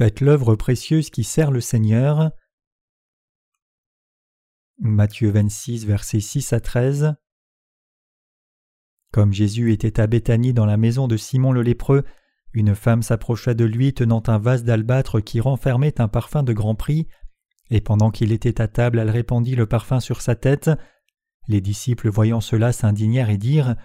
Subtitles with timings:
[0.00, 2.30] Faites l'œuvre précieuse qui sert le Seigneur.
[4.78, 7.16] Matthieu 26, versets 6 à 13.
[9.12, 12.06] Comme Jésus était à Béthanie dans la maison de Simon le lépreux,
[12.54, 16.74] une femme s'approcha de lui tenant un vase d'albâtre qui renfermait un parfum de grand
[16.74, 17.06] prix,
[17.68, 20.70] et pendant qu'il était à table elle répandit le parfum sur sa tête.
[21.46, 23.76] Les disciples voyant cela s'indignèrent et dirent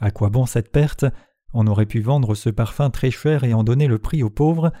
[0.00, 1.04] À quoi bon cette perte?
[1.52, 4.72] On aurait pu vendre ce parfum très cher et en donner le prix aux pauvres.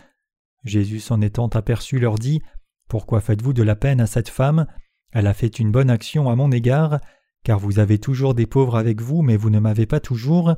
[0.64, 2.40] Jésus s'en étant aperçu leur dit
[2.88, 4.66] Pourquoi faites-vous de la peine à cette femme?
[5.12, 7.00] Elle a fait une bonne action à mon égard,
[7.44, 10.56] car vous avez toujours des pauvres avec vous, mais vous ne m'avez pas toujours.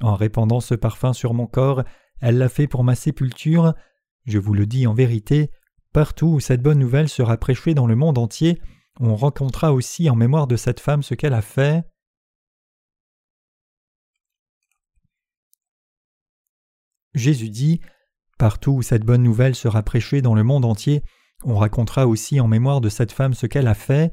[0.00, 1.84] En répandant ce parfum sur mon corps,
[2.20, 3.74] elle l'a fait pour ma sépulture.
[4.24, 5.50] Je vous le dis en vérité,
[5.92, 8.60] partout où cette bonne nouvelle sera prêchée dans le monde entier,
[9.00, 11.84] on rencontrera aussi en mémoire de cette femme ce qu'elle a fait.
[17.14, 17.80] Jésus dit
[18.42, 21.04] Partout où cette bonne nouvelle sera prêchée dans le monde entier,
[21.44, 24.12] on racontera aussi en mémoire de cette femme ce qu'elle a fait.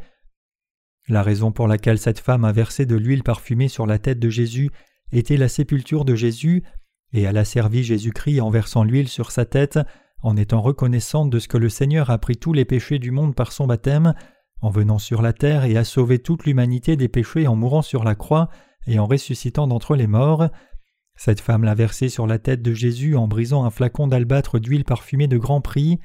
[1.07, 4.29] La raison pour laquelle cette femme a versé de l'huile parfumée sur la tête de
[4.29, 4.69] Jésus
[5.11, 6.61] était la sépulture de Jésus,
[7.11, 9.79] et elle a servi Jésus-Christ en versant l'huile sur sa tête,
[10.21, 13.33] en étant reconnaissante de ce que le Seigneur a pris tous les péchés du monde
[13.33, 14.13] par son baptême,
[14.61, 18.03] en venant sur la terre et a sauvé toute l'humanité des péchés en mourant sur
[18.03, 18.49] la croix
[18.85, 20.49] et en ressuscitant d'entre les morts.
[21.19, 24.85] Cette femme l'a versé sur la tête de Jésus en brisant un flacon d'albâtre d'huile
[24.85, 25.99] parfumée de grand prix.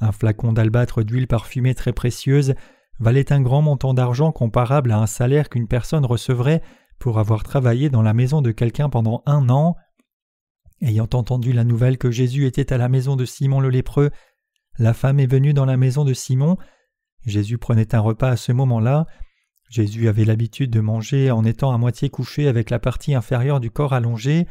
[0.00, 2.54] Un flacon d'albâtre d'huile parfumée très précieuse
[3.00, 6.60] valait un grand montant d'argent comparable à un salaire qu'une personne recevrait
[6.98, 9.76] pour avoir travaillé dans la maison de quelqu'un pendant un an.
[10.82, 14.10] Ayant entendu la nouvelle que Jésus était à la maison de Simon le lépreux,
[14.78, 16.58] la femme est venue dans la maison de Simon.
[17.24, 19.06] Jésus prenait un repas à ce moment-là.
[19.74, 23.72] Jésus avait l'habitude de manger en étant à moitié couché avec la partie inférieure du
[23.72, 24.46] corps allongée.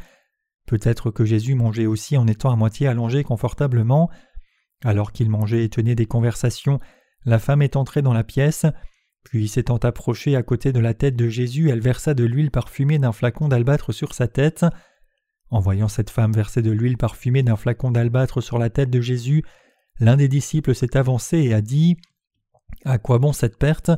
[0.66, 4.10] Peut-être que Jésus mangeait aussi en étant à moitié allongé confortablement.
[4.84, 6.78] Alors qu'il mangeait et tenait des conversations,
[7.24, 8.66] la femme est entrée dans la pièce.
[9.24, 12.98] Puis s'étant approchée à côté de la tête de Jésus, elle versa de l'huile parfumée
[12.98, 14.66] d'un flacon d'albâtre sur sa tête.
[15.48, 19.00] En voyant cette femme verser de l'huile parfumée d'un flacon d'albâtre sur la tête de
[19.00, 19.42] Jésus,
[20.00, 21.96] l'un des disciples s'est avancé et a dit
[22.84, 23.90] À quoi bon cette perte?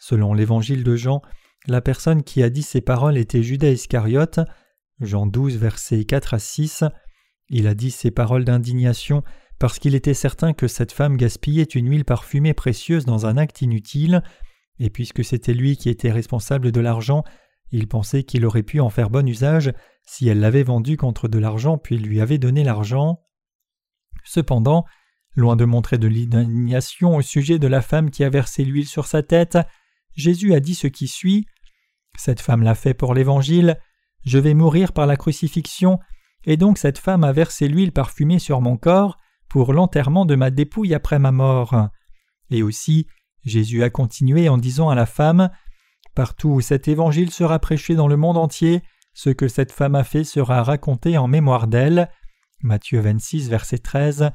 [0.00, 1.22] Selon l'évangile de Jean,
[1.66, 4.40] la personne qui a dit ces paroles était Judas Iscariote.
[5.00, 6.84] Jean 12, versets 4 à 6.
[7.50, 9.22] Il a dit ces paroles d'indignation
[9.58, 13.60] parce qu'il était certain que cette femme gaspillait une huile parfumée précieuse dans un acte
[13.60, 14.22] inutile,
[14.78, 17.24] et puisque c'était lui qui était responsable de l'argent,
[17.70, 19.72] il pensait qu'il aurait pu en faire bon usage
[20.06, 23.20] si elle l'avait vendu contre de l'argent puis lui avait donné l'argent.
[24.24, 24.86] Cependant,
[25.36, 29.06] loin de montrer de l'indignation au sujet de la femme qui a versé l'huile sur
[29.06, 29.58] sa tête,
[30.14, 31.46] Jésus a dit ce qui suit.
[32.16, 33.78] Cette femme l'a fait pour l'Évangile,
[34.24, 35.98] je vais mourir par la crucifixion,
[36.44, 39.16] et donc cette femme a versé l'huile parfumée sur mon corps
[39.48, 41.88] pour l'enterrement de ma dépouille après ma mort.
[42.50, 43.06] Et aussi,
[43.44, 45.50] Jésus a continué en disant à la femme
[46.14, 48.82] Partout où cet évangile sera prêché dans le monde entier,
[49.14, 52.10] ce que cette femme a fait sera raconté en mémoire d'elle.
[52.62, 54.30] Matthieu 26, verset 13.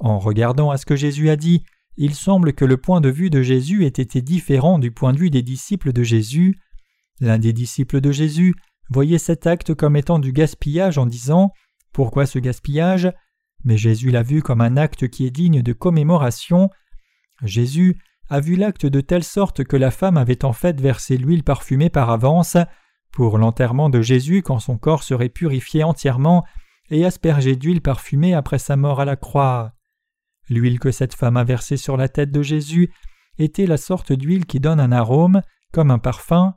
[0.00, 1.64] En regardant à ce que Jésus a dit,
[1.96, 5.18] il semble que le point de vue de Jésus ait été différent du point de
[5.18, 6.58] vue des disciples de Jésus.
[7.20, 8.54] L'un des disciples de Jésus
[8.90, 11.52] voyait cet acte comme étant du gaspillage en disant
[11.92, 13.12] Pourquoi ce gaspillage?
[13.64, 16.68] Mais Jésus l'a vu comme un acte qui est digne de commémoration.
[17.42, 17.96] Jésus
[18.28, 21.90] a vu l'acte de telle sorte que la femme avait en fait versé l'huile parfumée
[21.90, 22.56] par avance
[23.12, 26.44] pour l'enterrement de Jésus quand son corps serait purifié entièrement
[26.90, 29.72] et aspergé d'huile parfumée après sa mort à la croix.
[30.48, 32.92] L'huile que cette femme a versée sur la tête de Jésus
[33.38, 36.54] était la sorte d'huile qui donne un arôme, comme un parfum.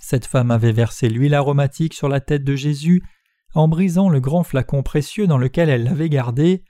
[0.00, 3.02] Cette femme avait versé l'huile aromatique sur la tête de Jésus
[3.54, 6.62] en brisant le grand flacon précieux dans lequel elle l'avait gardé.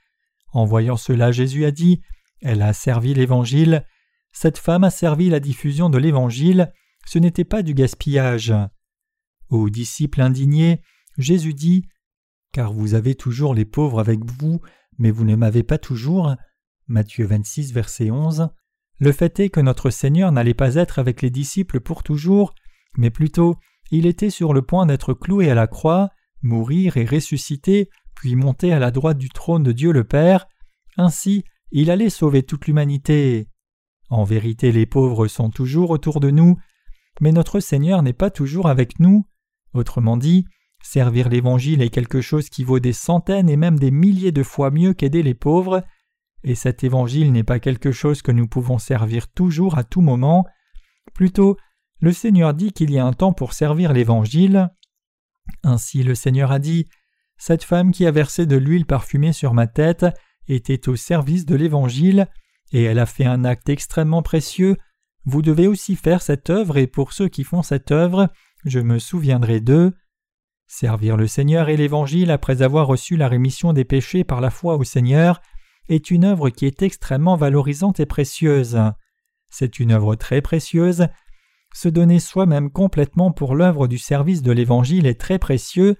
[0.52, 2.00] En voyant cela, Jésus a dit
[2.40, 3.84] Elle a servi l'Évangile.
[4.32, 6.72] Cette femme a servi la diffusion de l'Évangile.
[7.06, 8.54] Ce n'était pas du gaspillage.
[9.48, 10.80] Aux disciples indignés,
[11.18, 11.86] Jésus dit
[12.52, 14.60] Car vous avez toujours les pauvres avec vous,
[15.00, 16.36] mais vous ne m'avez pas toujours.
[16.86, 18.50] Matthieu 26, verset 11.
[18.98, 22.54] Le fait est que notre Seigneur n'allait pas être avec les disciples pour toujours,
[22.96, 23.56] mais plutôt
[23.90, 26.10] il était sur le point d'être cloué à la croix,
[26.42, 30.46] mourir et ressusciter, puis monter à la droite du trône de Dieu le Père.
[30.98, 33.48] Ainsi, il allait sauver toute l'humanité.
[34.10, 36.58] En vérité, les pauvres sont toujours autour de nous,
[37.22, 39.24] mais notre Seigneur n'est pas toujours avec nous.
[39.72, 40.44] Autrement dit,
[40.82, 44.70] servir l'Évangile est quelque chose qui vaut des centaines et même des milliers de fois
[44.70, 45.84] mieux qu'aider les pauvres,
[46.42, 50.46] et cet Évangile n'est pas quelque chose que nous pouvons servir toujours à tout moment.
[51.14, 51.56] Plutôt,
[52.00, 54.70] le Seigneur dit qu'il y a un temps pour servir l'Évangile.
[55.62, 56.88] Ainsi le Seigneur a dit
[57.36, 60.06] Cette femme qui a versé de l'huile parfumée sur ma tête
[60.48, 62.26] était au service de l'Évangile,
[62.72, 64.76] et elle a fait un acte extrêmement précieux.
[65.26, 68.30] Vous devez aussi faire cette œuvre, et pour ceux qui font cette œuvre,
[68.64, 69.92] je me souviendrai d'eux.
[70.72, 74.76] Servir le Seigneur et l'Évangile après avoir reçu la rémission des péchés par la foi
[74.76, 75.40] au Seigneur
[75.88, 78.80] est une œuvre qui est extrêmement valorisante et précieuse.
[79.48, 81.08] C'est une œuvre très précieuse.
[81.74, 85.96] Se donner soi-même complètement pour l'œuvre du service de l'Évangile est très précieux,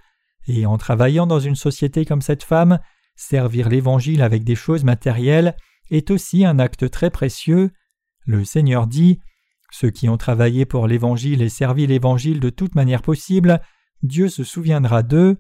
[0.47, 2.79] et en travaillant dans une société comme cette femme,
[3.17, 5.57] servir l'Évangile avec des choses matérielles
[5.91, 7.73] est aussi un acte très précieux.
[8.25, 9.19] Le Seigneur dit
[9.73, 13.61] Ceux qui ont travaillé pour l'Évangile et servi l'Évangile de toute manière possible
[14.03, 15.39] Dieu se souviendra d'eux.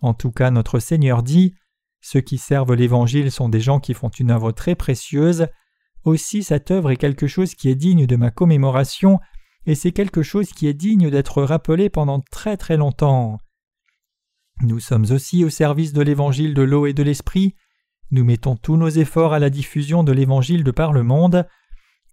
[0.00, 1.54] En tout cas, notre Seigneur dit
[2.00, 5.46] Ceux qui servent l'Évangile sont des gens qui font une œuvre très précieuse.
[6.04, 9.20] Aussi, cette œuvre est quelque chose qui est digne de ma commémoration,
[9.66, 13.38] et c'est quelque chose qui est digne d'être rappelé pendant très très longtemps.
[14.62, 17.54] Nous sommes aussi au service de l'Évangile de l'eau et de l'Esprit.
[18.10, 21.46] Nous mettons tous nos efforts à la diffusion de l'Évangile de par le monde.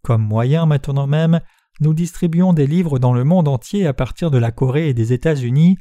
[0.04, 1.42] Comme moyen maintenant même,
[1.80, 5.14] nous distribuons des livres dans le monde entier à partir de la Corée et des
[5.14, 5.78] États-Unis.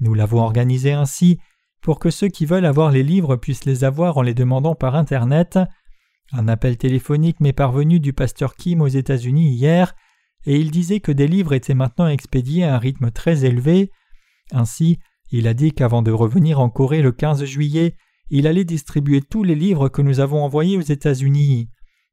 [0.00, 1.38] Nous l'avons organisé ainsi
[1.82, 4.96] pour que ceux qui veulent avoir les livres puissent les avoir en les demandant par
[4.96, 5.58] Internet.
[6.32, 9.94] Un appel téléphonique m'est parvenu du pasteur Kim aux États-Unis hier,
[10.46, 13.90] et il disait que des livres étaient maintenant expédiés à un rythme très élevé.
[14.50, 14.98] Ainsi,
[15.30, 17.96] il a dit qu'avant de revenir en Corée le 15 juillet,
[18.30, 21.68] il allait distribuer tous les livres que nous avons envoyés aux États-Unis.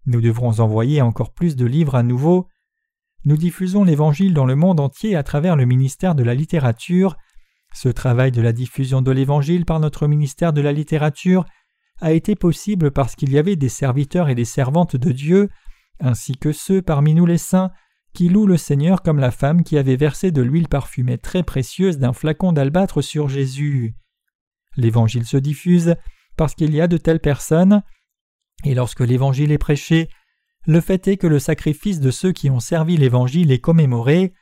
[0.06, 2.48] Nous devrons envoyer encore plus de livres à nouveau.
[3.24, 7.18] Nous diffusons l'Évangile dans le monde entier à travers le ministère de la littérature.
[7.74, 11.46] Ce travail de la diffusion de l'Évangile par notre ministère de la littérature
[12.00, 15.50] a été possible parce qu'il y avait des serviteurs et des servantes de Dieu,
[16.00, 17.70] ainsi que ceux parmi nous les saints
[18.14, 22.00] qui louent le Seigneur comme la femme qui avait versé de l'huile parfumée très précieuse
[22.00, 23.96] d'un flacon d'albâtre sur Jésus.
[24.76, 25.96] L'Évangile se diffuse
[26.38, 27.84] parce qu'il y a de telles personnes,
[28.64, 30.10] et lorsque l'Évangile est prêché,
[30.68, 34.34] le fait est que le sacrifice de ceux qui ont servi l'Évangile est commémoré,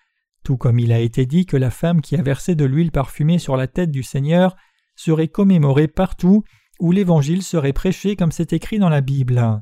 [0.43, 3.39] tout comme il a été dit que la femme qui a versé de l'huile parfumée
[3.39, 4.55] sur la tête du Seigneur
[4.95, 6.43] serait commémorée partout
[6.79, 9.61] où l'Évangile serait prêché comme c'est écrit dans la Bible.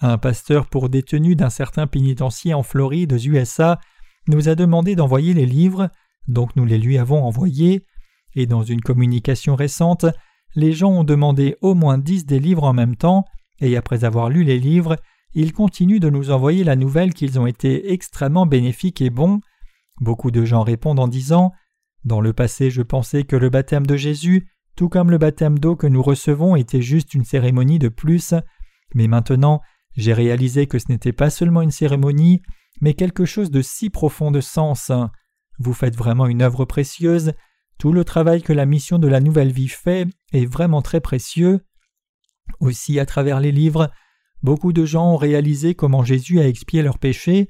[0.00, 3.78] Un pasteur pour détenu d'un certain pénitencier en Floride aux USA
[4.28, 5.90] nous a demandé d'envoyer les livres,
[6.28, 7.84] donc nous les lui avons envoyés,
[8.34, 10.06] et dans une communication récente,
[10.54, 13.24] les gens ont demandé au moins dix des livres en même temps,
[13.60, 14.96] et après avoir lu les livres,
[15.34, 19.40] ils continuent de nous envoyer la nouvelle qu'ils ont été extrêmement bénéfiques et bons.
[20.00, 21.52] Beaucoup de gens répondent en disant
[22.04, 25.76] Dans le passé, je pensais que le baptême de Jésus, tout comme le baptême d'eau
[25.76, 28.34] que nous recevons, était juste une cérémonie de plus,
[28.94, 29.60] mais maintenant
[29.96, 32.42] j'ai réalisé que ce n'était pas seulement une cérémonie,
[32.80, 34.90] mais quelque chose de si profond de sens.
[35.58, 37.32] Vous faites vraiment une œuvre précieuse,
[37.78, 41.60] tout le travail que la mission de la nouvelle vie fait est vraiment très précieux.
[42.60, 43.90] Aussi, à travers les livres,
[44.42, 47.48] Beaucoup de gens ont réalisé comment Jésus a expié leurs péchés.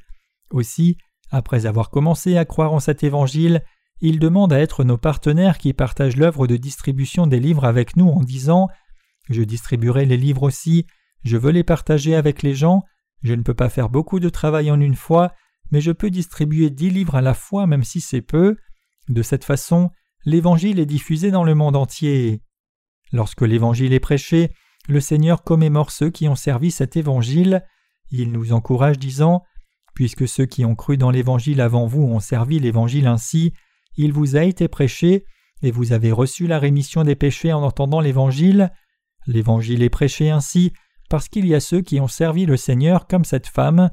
[0.51, 0.97] Aussi,
[1.31, 3.63] après avoir commencé à croire en cet évangile,
[4.01, 8.09] ils demandent à être nos partenaires qui partagent l'œuvre de distribution des livres avec nous
[8.09, 8.69] en disant
[9.29, 10.87] Je distribuerai les livres aussi,
[11.23, 12.83] je veux les partager avec les gens,
[13.23, 15.33] je ne peux pas faire beaucoup de travail en une fois,
[15.71, 18.57] mais je peux distribuer dix livres à la fois même si c'est peu.
[19.09, 19.91] De cette façon,
[20.25, 22.43] l'évangile est diffusé dans le monde entier.
[23.13, 24.53] Lorsque l'évangile est prêché,
[24.89, 27.65] le Seigneur commémore ceux qui ont servi cet évangile.
[28.11, 29.45] Il nous encourage disant
[29.95, 33.53] Puisque ceux qui ont cru dans l'évangile avant vous ont servi l'évangile ainsi,
[33.97, 35.25] il vous a été prêché,
[35.63, 38.73] et vous avez reçu la rémission des péchés en entendant l'évangile.
[39.27, 40.73] L'évangile est prêché ainsi
[41.11, 43.91] parce qu'il y a ceux qui ont servi le Seigneur comme cette femme.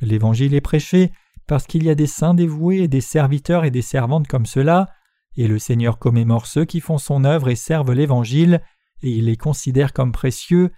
[0.00, 1.10] L'évangile est prêché
[1.46, 4.88] parce qu'il y a des saints dévoués et des serviteurs et des servantes comme cela,
[5.36, 8.60] et le Seigneur commémore ceux qui font son œuvre et servent l'Évangile,
[9.02, 10.70] et il les considère comme précieux.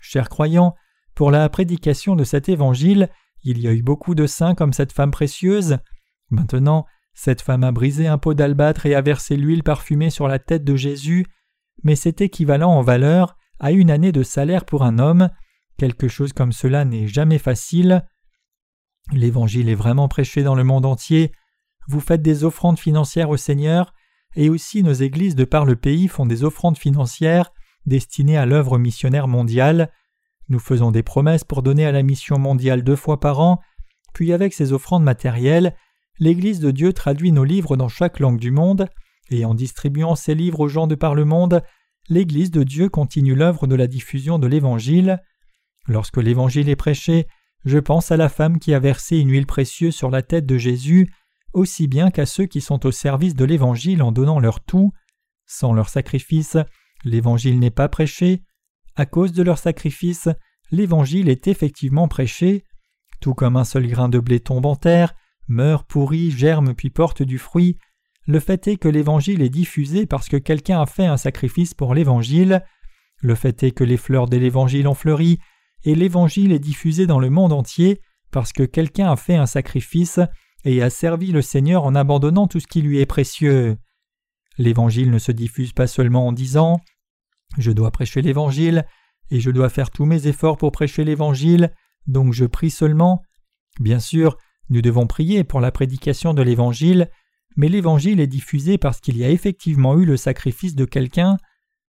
[0.00, 0.74] Chers croyants,
[1.14, 3.08] pour la prédication de cet évangile,
[3.42, 5.78] il y a eu beaucoup de saints comme cette femme précieuse.
[6.30, 10.38] Maintenant, cette femme a brisé un pot d'albâtre et a versé l'huile parfumée sur la
[10.38, 11.26] tête de Jésus,
[11.82, 15.30] mais c'est équivalent en valeur à une année de salaire pour un homme.
[15.78, 18.06] Quelque chose comme cela n'est jamais facile.
[19.12, 21.32] L'évangile est vraiment prêché dans le monde entier.
[21.88, 23.94] Vous faites des offrandes financières au Seigneur,
[24.34, 27.50] et aussi nos églises de par le pays font des offrandes financières
[27.86, 29.90] destinés à l'œuvre missionnaire mondiale.
[30.48, 33.60] Nous faisons des promesses pour donner à la mission mondiale deux fois par an,
[34.12, 35.74] puis avec ces offrandes matérielles,
[36.18, 38.88] l'Église de Dieu traduit nos livres dans chaque langue du monde,
[39.30, 41.62] et en distribuant ces livres aux gens de par le monde,
[42.08, 45.20] l'Église de Dieu continue l'œuvre de la diffusion de l'Évangile.
[45.88, 47.26] Lorsque l'Évangile est prêché,
[47.64, 50.56] je pense à la femme qui a versé une huile précieuse sur la tête de
[50.56, 51.12] Jésus,
[51.52, 54.92] aussi bien qu'à ceux qui sont au service de l'Évangile en donnant leur tout.
[55.46, 56.56] Sans leur sacrifice,
[57.06, 58.42] L'Évangile n'est pas prêché.
[58.96, 60.28] à cause de leur sacrifice,
[60.72, 62.64] l'Évangile est effectivement prêché.
[63.20, 65.14] Tout comme un seul grain de blé tombe en terre,
[65.46, 67.78] meurt, pourrit, germe puis porte du fruit,
[68.26, 71.94] le fait est que l'Évangile est diffusé parce que quelqu'un a fait un sacrifice pour
[71.94, 72.64] l'Évangile.
[73.20, 75.38] Le fait est que les fleurs de l'Évangile ont fleuri,
[75.84, 78.00] et l'Évangile est diffusé dans le monde entier
[78.32, 80.18] parce que quelqu'un a fait un sacrifice
[80.64, 83.76] et a servi le Seigneur en abandonnant tout ce qui lui est précieux.
[84.58, 86.80] L'Évangile ne se diffuse pas seulement en disant
[87.58, 88.84] Je dois prêcher l'Évangile,
[89.30, 91.72] et je dois faire tous mes efforts pour prêcher l'Évangile,
[92.06, 93.22] donc je prie seulement.
[93.80, 94.36] Bien sûr,
[94.68, 97.10] nous devons prier pour la prédication de l'Évangile,
[97.56, 101.36] mais l'Évangile est diffusé parce qu'il y a effectivement eu le sacrifice de quelqu'un.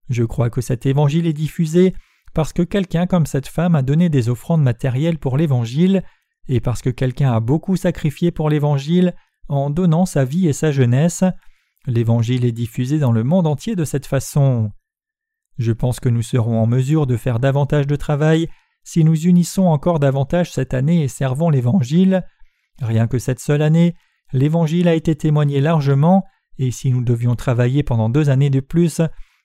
[0.08, 1.94] Je crois que cet Évangile est diffusé
[2.34, 6.02] parce que quelqu'un comme cette femme a donné des offrandes matérielles pour l'Évangile,
[6.48, 9.14] et parce que quelqu'un a beaucoup sacrifié pour l'Évangile
[9.48, 11.24] en donnant sa vie et sa jeunesse.
[11.86, 14.70] L'Évangile est diffusé dans le monde entier de cette façon.
[15.58, 18.48] Je pense que nous serons en mesure de faire davantage de travail
[18.84, 22.24] si nous unissons encore davantage cette année et servons l'Évangile.
[22.80, 23.94] Rien que cette seule année,
[24.32, 26.24] l'Évangile a été témoigné largement,
[26.58, 29.00] et si nous devions travailler pendant deux années de plus,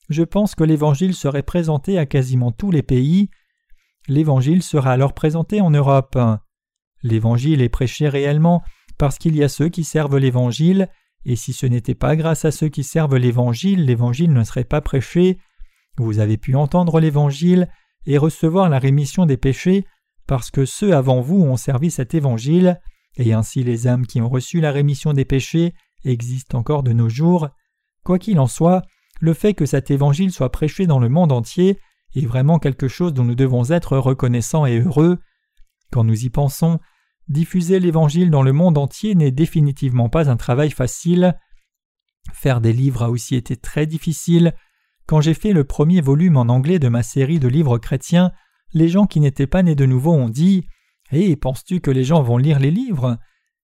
[0.09, 3.29] je pense que l'Évangile serait présenté à quasiment tous les pays.
[4.07, 6.19] L'Évangile sera alors présenté en Europe.
[7.01, 8.61] L'Évangile est prêché réellement
[8.97, 10.89] parce qu'il y a ceux qui servent l'Évangile,
[11.25, 14.81] et si ce n'était pas grâce à ceux qui servent l'Évangile, l'Évangile ne serait pas
[14.81, 15.39] prêché.
[15.97, 17.67] Vous avez pu entendre l'Évangile
[18.05, 19.85] et recevoir la rémission des péchés
[20.27, 22.79] parce que ceux avant vous ont servi cet Évangile,
[23.17, 25.73] et ainsi les âmes qui ont reçu la rémission des péchés
[26.05, 27.49] existent encore de nos jours.
[28.03, 28.83] Quoi qu'il en soit,
[29.19, 31.77] le fait que cet évangile soit prêché dans le monde entier
[32.15, 35.19] est vraiment quelque chose dont nous devons être reconnaissants et heureux.
[35.91, 36.79] Quand nous y pensons,
[37.27, 41.37] diffuser l'évangile dans le monde entier n'est définitivement pas un travail facile.
[42.33, 44.53] Faire des livres a aussi été très difficile.
[45.07, 48.31] Quand j'ai fait le premier volume en anglais de ma série de livres chrétiens,
[48.73, 50.67] les gens qui n'étaient pas nés de nouveau ont dit
[51.11, 53.17] et penses-tu que les gens vont lire les livres?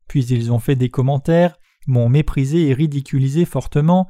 [0.07, 4.07] Puis ils ont fait des commentaires, m'ont méprisé et ridiculisé fortement.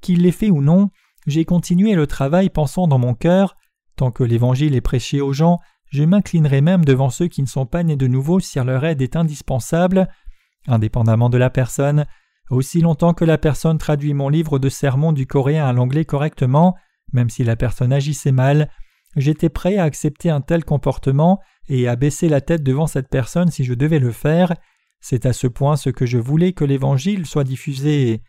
[0.00, 0.90] Qu'il l'ait fait ou non,
[1.26, 3.56] j'ai continué le travail pensant dans mon cœur
[3.98, 5.58] Tant que l'Évangile est prêché aux gens,
[5.90, 9.02] je m'inclinerai même devant ceux qui ne sont pas nés de nouveau si leur aide
[9.02, 10.08] est indispensable.
[10.68, 12.06] Indépendamment de la personne,
[12.50, 16.76] aussi longtemps que la personne traduit mon livre de sermon du coréen à l'anglais correctement,
[17.12, 18.70] même si la personne agissait mal,
[19.16, 23.50] j'étais prêt à accepter un tel comportement et à baisser la tête devant cette personne
[23.50, 24.54] si je devais le faire.
[25.00, 28.22] C'est à ce point ce que je voulais que l'Évangile soit diffusé.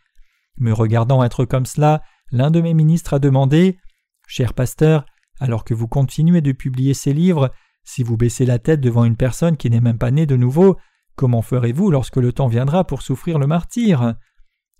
[0.58, 3.78] Me regardant être comme cela, l'un de mes ministres a demandé
[4.26, 5.06] Cher pasteur,
[5.40, 7.50] alors que vous continuez de publier ces livres,
[7.82, 10.76] si vous baissez la tête devant une personne qui n'est même pas née de nouveau,
[11.16, 14.14] comment ferez-vous lorsque le temps viendra pour souffrir le martyr?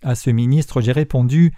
[0.03, 1.53] À ce ministre, j'ai répondu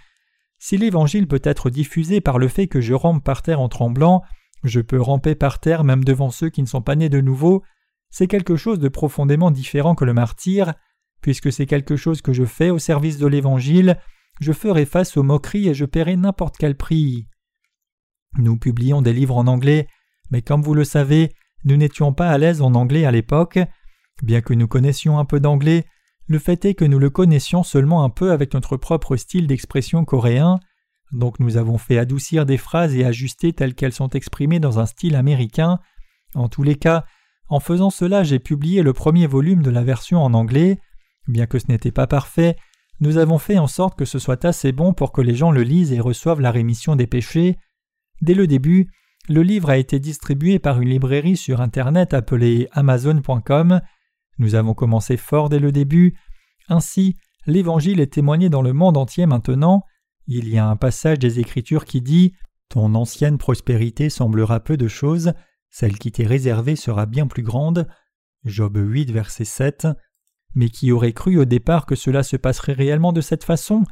[0.58, 4.22] Si l'Évangile peut être diffusé par le fait que je rampe par terre en tremblant,
[4.64, 7.62] je peux ramper par terre même devant ceux qui ne sont pas nés de nouveau,
[8.10, 10.74] c'est quelque chose de profondément différent que le martyr,
[11.22, 13.98] puisque c'est quelque chose que je fais au service de l'Évangile,
[14.40, 17.26] je ferai face aux moqueries et je paierai n'importe quel prix.
[18.38, 19.86] Nous publions des livres en anglais,
[20.30, 21.32] mais comme vous le savez,
[21.64, 23.58] nous n'étions pas à l'aise en anglais à l'époque.
[24.22, 25.84] Bien que nous connaissions un peu d'anglais,
[26.28, 30.04] le fait est que nous le connaissions seulement un peu avec notre propre style d'expression
[30.04, 30.60] coréen.
[31.10, 34.86] Donc nous avons fait adoucir des phrases et ajuster telles qu'elles sont exprimées dans un
[34.86, 35.78] style américain.
[36.34, 37.04] En tous les cas,
[37.48, 40.78] en faisant cela, j'ai publié le premier volume de la version en anglais.
[41.28, 42.56] Bien que ce n'était pas parfait,
[43.00, 45.62] nous avons fait en sorte que ce soit assez bon pour que les gens le
[45.62, 47.58] lisent et reçoivent la rémission des péchés.
[48.22, 48.88] Dès le début,
[49.28, 53.80] le livre a été distribué par une librairie sur Internet appelée Amazon.com.
[54.38, 56.18] Nous avons commencé fort dès le début.
[56.68, 59.84] Ainsi, l'Évangile est témoigné dans le monde entier maintenant.
[60.26, 62.34] Il y a un passage des Écritures qui dit
[62.68, 65.32] Ton ancienne prospérité semblera peu de choses,
[65.70, 67.88] celle qui t'est réservée sera bien plus grande.
[68.44, 69.88] Job 8, verset 7.
[70.54, 73.84] Mais qui aurait cru au départ que cela se passerait réellement de cette façon?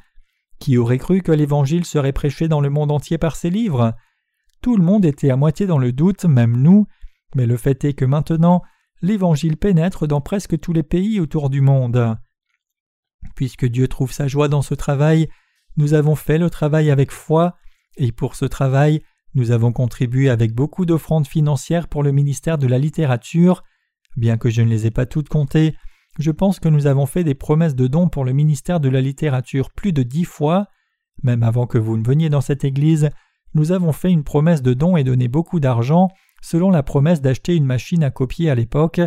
[0.58, 3.94] Qui aurait cru que l'Évangile serait prêché dans le monde entier par ces livres?
[4.60, 6.86] Tout le monde était à moitié dans le doute, même nous,
[7.34, 8.60] mais le fait est que maintenant,
[9.02, 12.16] l'Évangile pénètre dans presque tous les pays autour du monde.
[13.34, 15.28] Puisque Dieu trouve sa joie dans ce travail,
[15.76, 17.56] nous avons fait le travail avec foi,
[17.96, 19.02] et pour ce travail,
[19.34, 23.62] nous avons contribué avec beaucoup d'offrandes financières pour le ministère de la littérature.
[24.16, 25.76] Bien que je ne les ai pas toutes comptées,
[26.18, 29.00] je pense que nous avons fait des promesses de dons pour le ministère de la
[29.00, 30.66] littérature plus de dix fois.
[31.22, 33.10] Même avant que vous ne veniez dans cette église,
[33.54, 36.08] nous avons fait une promesse de dons et donné beaucoup d'argent,
[36.40, 39.00] selon la promesse d'acheter une machine à copier à l'époque.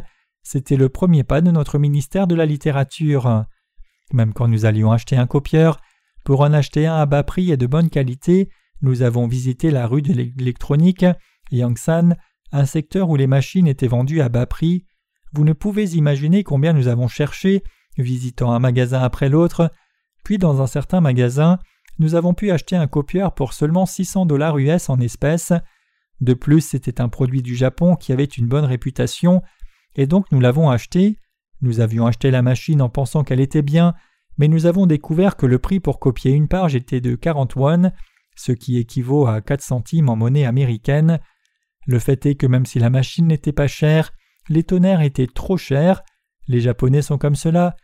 [0.44, 3.46] C'était le premier pas de notre ministère de la littérature.
[4.12, 5.80] Même quand nous allions acheter un copieur,
[6.24, 8.50] pour en acheter un à bas prix et de bonne qualité,
[8.82, 11.06] nous avons visité la rue de l'électronique
[11.52, 12.16] Yangsan,
[12.52, 14.86] un secteur où les machines étaient vendues à bas prix.
[15.34, 17.63] Vous ne pouvez imaginer combien nous avons cherché,
[17.98, 19.72] visitant un magasin après l'autre,
[20.24, 21.60] puis dans un certain magasin,
[22.00, 25.54] nous avons pu acheter un copieur pour seulement 600 dollars US en espèces.
[26.24, 29.42] De plus, c'était un produit du Japon qui avait une bonne réputation,
[29.94, 31.20] et donc nous l'avons acheté.
[31.62, 33.94] Nous avions acheté la machine en pensant qu'elle était bien,
[34.38, 37.92] mais nous avons découvert que le prix pour copier une page était de 40 won,
[38.38, 41.20] ce qui équivaut à 4 centimes en monnaie américaine.
[41.88, 44.13] Le fait est que même si la machine n'était pas chère,
[44.48, 46.03] les tonnerres étaient trop chers.
[46.48, 47.75] Les Japonais sont comme cela.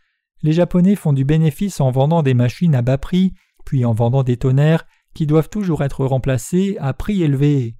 [0.42, 3.34] Les Japonais font du bénéfice en vendant des machines à bas prix,
[3.66, 7.76] puis en vendant des tonnerres qui doivent toujours être remplacés à prix élevé.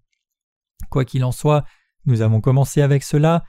[0.90, 1.64] Quoi qu'il en soit,
[2.06, 3.44] nous avons commencé avec cela.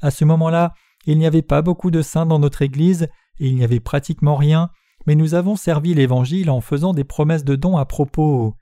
[0.00, 0.74] À ce moment-là,
[1.06, 3.08] il n'y avait pas beaucoup de saints dans notre Église,
[3.38, 4.70] et il n'y avait pratiquement rien,
[5.06, 8.54] mais nous avons servi l'Évangile en faisant des promesses de dons à propos.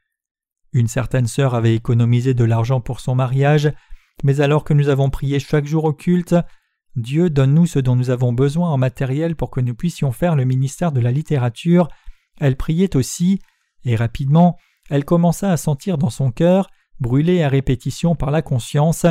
[0.72, 3.72] Une certaine sœur avait économisé de l'argent pour son mariage,
[4.22, 6.36] mais alors que nous avons prié chaque jour au culte,
[6.96, 10.44] Dieu donne-nous ce dont nous avons besoin en matériel pour que nous puissions faire le
[10.44, 11.88] ministère de la littérature.
[12.38, 13.40] Elle priait aussi,
[13.84, 14.56] et rapidement,
[14.88, 16.68] elle commença à sentir dans son cœur,
[17.00, 19.06] brûlé à répétition par la conscience,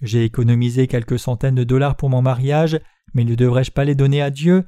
[0.00, 2.78] J'ai économisé quelques centaines de dollars pour mon mariage,
[3.14, 4.64] mais ne devrais-je pas les donner à Dieu?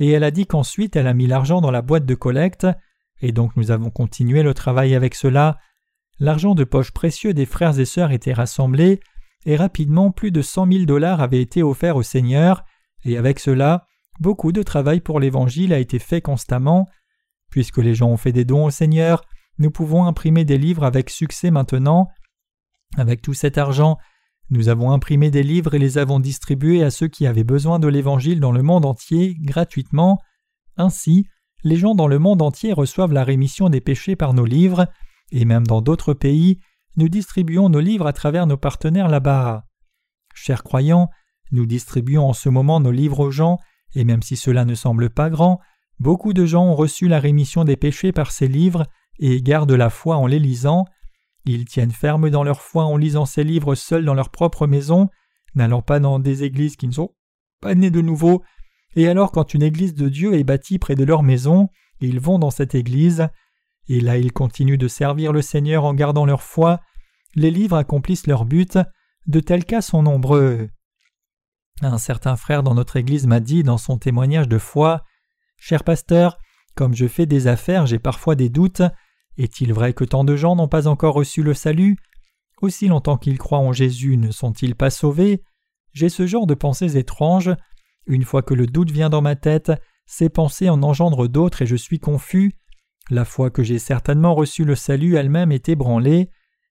[0.00, 2.66] Et elle a dit qu'ensuite elle a mis l'argent dans la boîte de collecte,
[3.20, 5.58] et donc nous avons continué le travail avec cela.
[6.18, 9.00] L'argent de poche précieux des frères et sœurs était rassemblé,
[9.46, 12.64] et rapidement plus de cent mille dollars avaient été offerts au Seigneur,
[13.04, 13.86] et avec cela,
[14.18, 16.88] beaucoup de travail pour l'Évangile a été fait constamment.
[17.50, 19.22] Puisque les gens ont fait des dons au Seigneur,
[19.58, 22.08] nous pouvons imprimer des livres avec succès maintenant.
[22.96, 23.98] Avec tout cet argent,
[24.50, 27.88] nous avons imprimé des livres et les avons distribués à ceux qui avaient besoin de
[27.88, 30.20] l'Évangile dans le monde entier, gratuitement.
[30.76, 31.26] Ainsi,
[31.62, 34.86] les gens dans le monde entier reçoivent la rémission des péchés par nos livres,
[35.32, 36.58] et même dans d'autres pays,
[36.96, 39.64] nous distribuons nos livres à travers nos partenaires là-bas.
[40.34, 41.08] Chers croyants,
[41.52, 43.58] nous distribuons en ce moment nos livres aux gens,
[43.94, 45.60] et même si cela ne semble pas grand,
[45.98, 48.86] beaucoup de gens ont reçu la rémission des péchés par ces livres
[49.18, 50.84] et gardent la foi en les lisant.
[51.44, 55.08] Ils tiennent ferme dans leur foi en lisant ces livres seuls dans leur propre maison,
[55.54, 57.14] n'allant pas dans des églises qui ne sont
[57.60, 58.42] pas nées de nouveau,
[58.96, 61.68] et alors quand une église de Dieu est bâtie près de leur maison,
[62.00, 63.28] ils vont dans cette église,
[63.88, 66.80] et là ils continuent de servir le Seigneur en gardant leur foi,
[67.34, 68.78] les livres accomplissent leur but,
[69.26, 70.68] de tels cas sont nombreux.
[71.82, 75.02] Un certain frère dans notre Église m'a dit dans son témoignage de foi
[75.56, 76.38] Cher pasteur,
[76.74, 78.82] comme je fais des affaires, j'ai parfois des doutes.
[79.36, 81.96] Est-il vrai que tant de gens n'ont pas encore reçu le salut?
[82.62, 85.42] Aussi longtemps qu'ils croient en Jésus, ne sont-ils pas sauvés?
[85.92, 87.50] J'ai ce genre de pensées étranges.
[88.06, 89.72] Une fois que le doute vient dans ma tête,
[90.06, 92.52] ces pensées en engendrent d'autres et je suis confus.
[93.10, 96.30] La foi que j'ai certainement reçu le salut elle-même est ébranlée,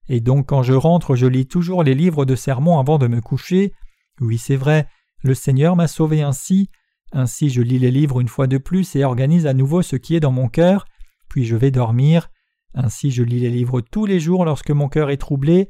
[0.10, 3.22] et donc quand je rentre je lis toujours les livres de sermons avant de me
[3.22, 3.74] coucher.
[4.20, 4.88] Oui c'est vrai,
[5.22, 6.70] le Seigneur m'a sauvé ainsi,
[7.12, 10.16] ainsi je lis les livres une fois de plus et organise à nouveau ce qui
[10.16, 10.86] est dans mon cœur,
[11.30, 12.30] puis je vais dormir.
[12.74, 15.70] Ainsi je lis les livres tous les jours lorsque mon cœur est troublé,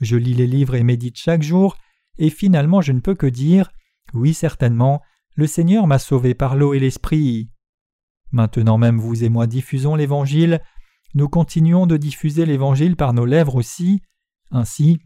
[0.00, 1.76] je lis les livres et médite chaque jour,
[2.18, 3.70] et finalement je ne peux que dire
[4.14, 5.02] Oui certainement,
[5.34, 7.50] le Seigneur m'a sauvé par l'eau et l'Esprit.
[8.32, 10.60] Maintenant même vous et moi diffusons l'Évangile,
[11.14, 14.02] nous continuons de diffuser l'Évangile par nos lèvres aussi.
[14.50, 14.98] Ainsi,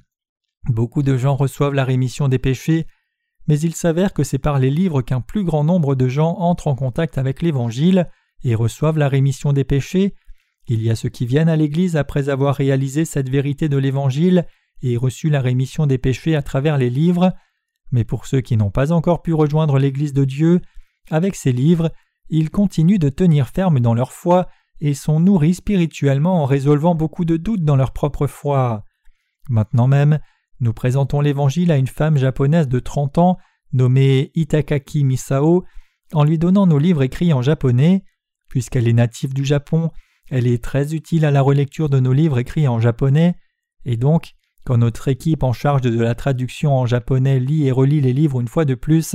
[0.69, 2.87] beaucoup de gens reçoivent la rémission des péchés,
[3.47, 6.69] mais il s'avère que c'est par les livres qu'un plus grand nombre de gens entrent
[6.69, 8.09] en contact avec l'Évangile
[8.45, 10.15] et reçoivent la rémission des péchés.
[10.69, 14.47] Il y a ceux qui viennent à l'Église après avoir réalisé cette vérité de l'Évangile
[14.83, 17.33] et reçu la rémission des péchés à travers les livres,
[17.91, 20.61] mais pour ceux qui n'ont pas encore pu rejoindre l'Église de Dieu,
[21.11, 21.93] avec ces livres,
[22.29, 24.49] ils continuent de tenir ferme dans leur foi
[24.81, 28.85] et sont nourris spirituellement en résolvant beaucoup de doutes dans leur propre foi.
[29.49, 30.19] Maintenant même,
[30.61, 33.37] nous présentons l'Évangile à une femme japonaise de trente ans
[33.73, 35.65] nommée Itakaki Misao
[36.13, 38.05] en lui donnant nos livres écrits en japonais.
[38.49, 39.91] Puisqu'elle est native du Japon,
[40.33, 43.35] elle est très utile à la relecture de nos livres écrits en japonais,
[43.85, 44.33] et donc,
[44.65, 48.41] quand notre équipe en charge de la traduction en japonais lit et relit les livres
[48.41, 49.15] une fois de plus,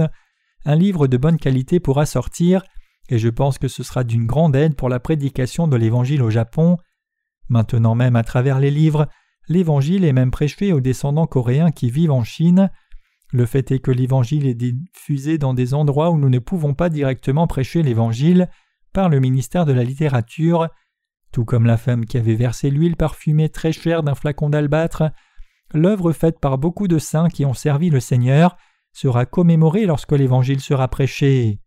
[0.64, 2.62] un livre de bonne qualité pourra sortir,
[3.10, 6.30] et je pense que ce sera d'une grande aide pour la prédication de l'Évangile au
[6.30, 6.78] Japon.
[7.50, 9.08] Maintenant même à travers les livres,
[9.50, 12.70] l'Évangile est même prêché aux descendants coréens qui vivent en Chine.
[13.32, 16.90] Le fait est que l'Évangile est diffusé dans des endroits où nous ne pouvons pas
[16.90, 18.50] directement prêcher l'Évangile
[18.94, 20.68] par le ministère de la littérature,
[21.32, 25.12] tout comme la femme qui avait versé l'huile parfumée très chère d'un flacon d'albâtre.
[25.74, 28.58] L'œuvre faite par beaucoup de saints qui ont servi le Seigneur
[28.94, 31.60] sera commémorée lorsque l'Évangile sera prêché.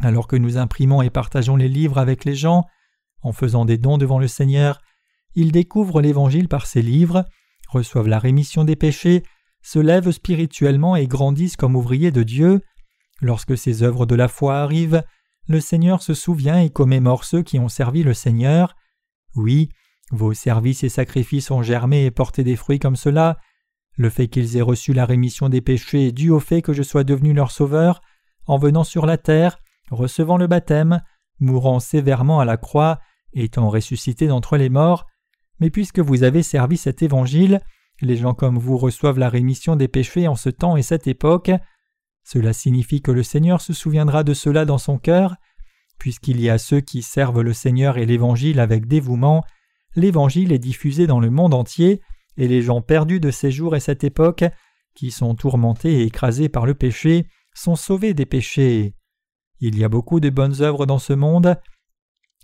[0.00, 2.64] Alors que nous imprimons et partageons les livres avec les gens,
[3.22, 4.80] en faisant des dons devant le Seigneur,
[5.34, 7.24] ils découvrent l'Évangile par ces livres,
[7.68, 9.22] reçoivent la rémission des péchés,
[9.62, 12.60] se lèvent spirituellement et grandissent comme ouvriers de Dieu.
[13.20, 15.02] Lorsque ces œuvres de la foi arrivent,
[15.46, 18.76] le Seigneur se souvient et commémore ceux qui ont servi le Seigneur.
[19.36, 19.68] Oui,
[20.10, 23.38] vos services et sacrifices ont germé et porté des fruits comme cela.
[23.96, 26.82] Le fait qu'ils aient reçu la rémission des péchés est dû au fait que je
[26.82, 28.00] sois devenu leur sauveur,
[28.46, 29.58] en venant sur la terre,
[29.90, 31.02] recevant le baptême,
[31.40, 33.00] mourant sévèrement à la croix,
[33.32, 35.06] étant ressuscité d'entre les morts.
[35.60, 37.60] Mais puisque vous avez servi cet évangile,
[38.00, 41.52] les gens comme vous reçoivent la rémission des péchés en ce temps et cette époque.
[42.24, 45.36] Cela signifie que le Seigneur se souviendra de cela dans son cœur,
[45.98, 49.44] puisqu'il y a ceux qui servent le Seigneur et l'Évangile avec dévouement,
[49.94, 52.00] l'Évangile est diffusé dans le monde entier,
[52.36, 54.44] et les gens perdus de ces jours et cette époque,
[54.94, 58.94] qui sont tourmentés et écrasés par le péché, sont sauvés des péchés.
[59.60, 61.56] Il y a beaucoup de bonnes œuvres dans ce monde,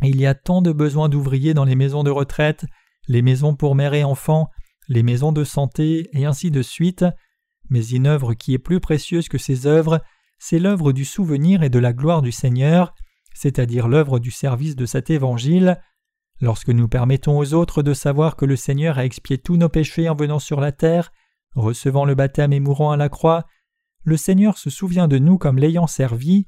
[0.02, 2.64] il y a tant de besoins d'ouvriers dans les maisons de retraite,
[3.08, 4.48] les maisons pour mères et enfants,
[4.88, 7.04] les maisons de santé, et ainsi de suite,
[7.70, 10.02] mais une œuvre qui est plus précieuse que ces œuvres,
[10.38, 12.94] c'est l'œuvre du souvenir et de la gloire du Seigneur,
[13.34, 15.80] c'est-à-dire l'œuvre du service de cet évangile.
[16.40, 20.08] Lorsque nous permettons aux autres de savoir que le Seigneur a expié tous nos péchés
[20.08, 21.12] en venant sur la terre,
[21.54, 23.46] recevant le baptême et mourant à la croix,
[24.02, 26.46] le Seigneur se souvient de nous comme l'ayant servi,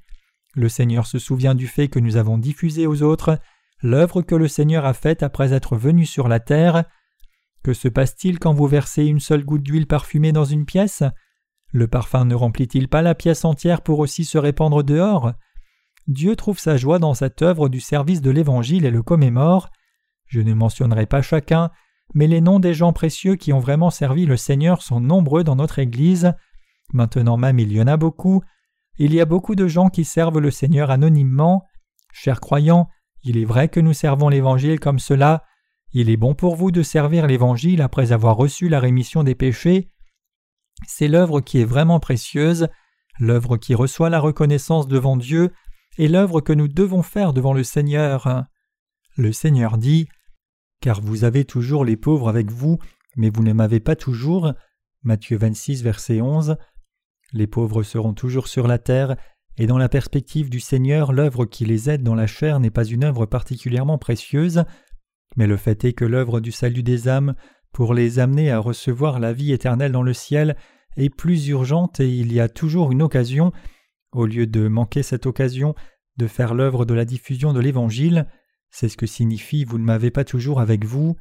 [0.55, 3.39] le Seigneur se souvient du fait que nous avons diffusé aux autres
[3.83, 6.85] l'œuvre que le Seigneur a faite après être venu sur la terre.
[7.63, 11.05] Que se passe-t-il quand vous versez une seule goutte d'huile parfumée dans une pièce?
[11.71, 15.33] Le parfum ne remplit-il pas la pièce entière pour aussi se répandre dehors?
[16.09, 19.71] Dieu trouve sa joie dans cette œuvre du service de l'Évangile et le commémore.
[20.27, 21.71] Je ne mentionnerai pas chacun,
[22.15, 25.57] mais les noms des gens précieux qui ont vraiment servi le Seigneur sont nombreux dans
[25.57, 26.35] notre Église.
[26.93, 28.43] Maintenant même il y en a beaucoup.
[28.99, 31.65] Il y a beaucoup de gens qui servent le Seigneur anonymement.
[32.13, 32.89] Chers croyants,
[33.23, 35.45] il est vrai que nous servons l'Évangile comme cela.
[35.95, 39.91] Il est bon pour vous de servir l'Évangile après avoir reçu la rémission des péchés.
[40.87, 42.69] C'est l'œuvre qui est vraiment précieuse,
[43.19, 45.53] l'œuvre qui reçoit la reconnaissance devant Dieu,
[45.99, 48.47] et l'œuvre que nous devons faire devant le Seigneur.
[49.17, 50.09] Le Seigneur dit
[50.81, 52.79] Car vous avez toujours les pauvres avec vous,
[53.17, 54.55] mais vous ne m'avez pas toujours.
[55.03, 56.57] Matthieu 26, verset 11.
[57.35, 59.17] Les pauvres seront toujours sur la terre,
[59.59, 62.85] et dans la perspective du Seigneur, l'œuvre qui les aide dans la chair n'est pas
[62.85, 64.65] une œuvre particulièrement précieuse,
[65.37, 67.35] mais le fait est que l'œuvre du salut des âmes,
[67.73, 70.57] pour les amener à recevoir la vie éternelle dans le ciel,
[70.97, 73.53] est plus urgente et il y a toujours une occasion,
[74.13, 75.75] au lieu de manquer cette occasion,
[76.19, 78.27] de faire l'œuvre de la diffusion de l'Évangile.
[78.71, 81.17] C'est ce que signifie Vous ne m'avez pas toujours avec vous.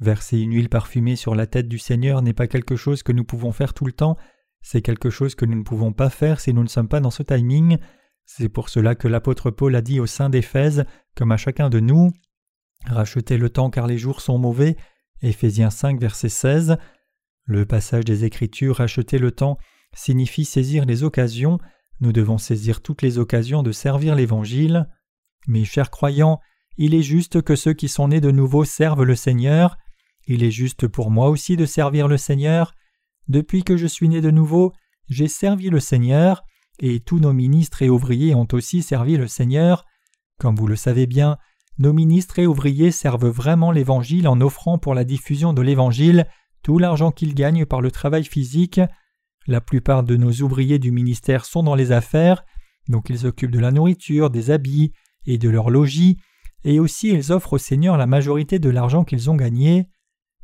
[0.00, 3.24] Verser une huile parfumée sur la tête du Seigneur n'est pas quelque chose que nous
[3.24, 4.16] pouvons faire tout le temps,
[4.60, 7.10] c'est quelque chose que nous ne pouvons pas faire si nous ne sommes pas dans
[7.10, 7.78] ce timing.
[8.26, 10.84] C'est pour cela que l'apôtre Paul a dit au sein d'Éphèse,
[11.16, 12.12] comme à chacun de nous,
[12.86, 14.76] Rachetez le temps car les jours sont mauvais.
[15.22, 16.78] Éphésiens 5, verset 16.
[17.44, 19.58] Le passage des Écritures Racheter le temps
[19.94, 21.58] signifie saisir les occasions.
[22.00, 24.86] Nous devons saisir toutes les occasions de servir l'Évangile.
[25.46, 26.40] Mes chers croyants,
[26.76, 29.76] il est juste que ceux qui sont nés de nouveau servent le Seigneur.
[30.26, 32.74] Il est juste pour moi aussi de servir le Seigneur.
[33.28, 34.72] Depuis que je suis né de nouveau,
[35.08, 36.44] j'ai servi le Seigneur,
[36.78, 39.84] et tous nos ministres et ouvriers ont aussi servi le Seigneur.
[40.38, 41.38] Comme vous le savez bien,
[41.78, 46.26] nos ministres et ouvriers servent vraiment l'Évangile en offrant pour la diffusion de l'Évangile
[46.62, 48.80] tout l'argent qu'ils gagnent par le travail physique.
[49.46, 52.44] La plupart de nos ouvriers du ministère sont dans les affaires,
[52.88, 54.92] donc ils s'occupent de la nourriture, des habits
[55.24, 56.18] et de leur logis,
[56.64, 59.88] et aussi ils offrent au Seigneur la majorité de l'argent qu'ils ont gagné.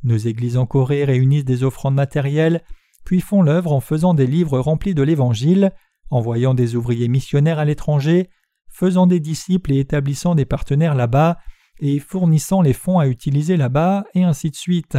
[0.05, 2.63] Nos églises en Corée réunissent des offrandes matérielles,
[3.05, 5.73] puis font l'œuvre en faisant des livres remplis de l'Évangile,
[6.11, 8.31] envoyant des ouvriers missionnaires à l'étranger,
[8.75, 11.39] faisant des disciples et établissant des partenaires là-bas,
[11.81, 14.99] et fournissant les fonds à utiliser là-bas, et ainsi de suite.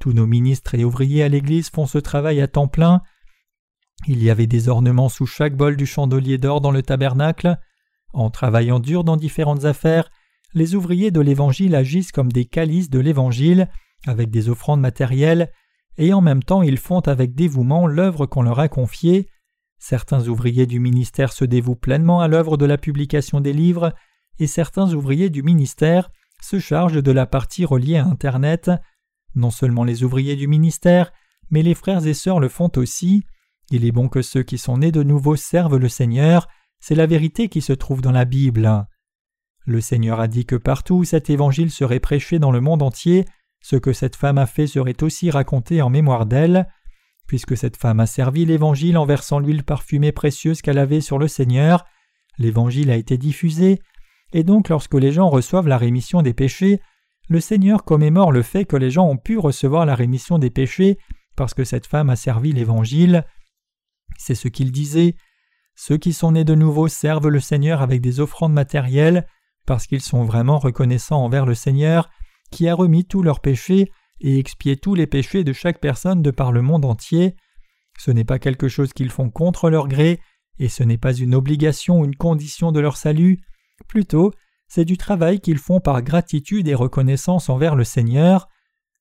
[0.00, 3.02] Tous nos ministres et ouvriers à l'Église font ce travail à temps plein.
[4.06, 7.58] Il y avait des ornements sous chaque bol du chandelier d'or dans le tabernacle.
[8.14, 10.10] En travaillant dur dans différentes affaires,
[10.54, 13.68] les ouvriers de l'Évangile agissent comme des calices de l'Évangile,
[14.06, 15.52] avec des offrandes matérielles,
[15.98, 19.28] et en même temps ils font avec dévouement l'œuvre qu'on leur a confiée.
[19.80, 23.94] Certains ouvriers du ministère se dévouent pleinement à l'œuvre de la publication des livres,
[24.38, 26.10] et certains ouvriers du ministère
[26.42, 28.70] se chargent de la partie reliée à Internet.
[29.34, 31.12] Non seulement les ouvriers du ministère,
[31.50, 33.24] mais les frères et sœurs le font aussi.
[33.70, 36.46] Il est bon que ceux qui sont nés de nouveau servent le Seigneur,
[36.78, 38.86] c'est la vérité qui se trouve dans la Bible.
[39.64, 43.24] Le Seigneur a dit que partout où cet évangile serait prêché dans le monde entier,
[43.62, 46.68] ce que cette femme a fait serait aussi raconté en mémoire d'elle.
[47.30, 51.28] Puisque cette femme a servi l'Évangile en versant l'huile parfumée précieuse qu'elle avait sur le
[51.28, 51.84] Seigneur,
[52.38, 53.78] l'Évangile a été diffusé,
[54.32, 56.80] et donc lorsque les gens reçoivent la rémission des péchés,
[57.28, 60.98] le Seigneur commémore le fait que les gens ont pu recevoir la rémission des péchés
[61.36, 63.24] parce que cette femme a servi l'Évangile.
[64.18, 65.14] C'est ce qu'il disait.
[65.76, 69.24] Ceux qui sont nés de nouveau servent le Seigneur avec des offrandes matérielles
[69.66, 72.10] parce qu'ils sont vraiment reconnaissants envers le Seigneur
[72.50, 76.30] qui a remis tous leurs péchés et expié tous les péchés de chaque personne de
[76.30, 77.36] par le monde entier.
[77.98, 80.20] Ce n'est pas quelque chose qu'ils font contre leur gré,
[80.58, 83.38] et ce n'est pas une obligation ou une condition de leur salut,
[83.88, 84.32] plutôt
[84.68, 88.48] c'est du travail qu'ils font par gratitude et reconnaissance envers le Seigneur.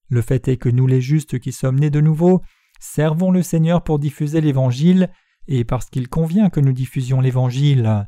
[0.07, 2.41] Le fait est que nous les justes qui sommes nés de nouveau,
[2.79, 5.11] servons le Seigneur pour diffuser l'Évangile,
[5.47, 8.07] et parce qu'il convient que nous diffusions l'Évangile.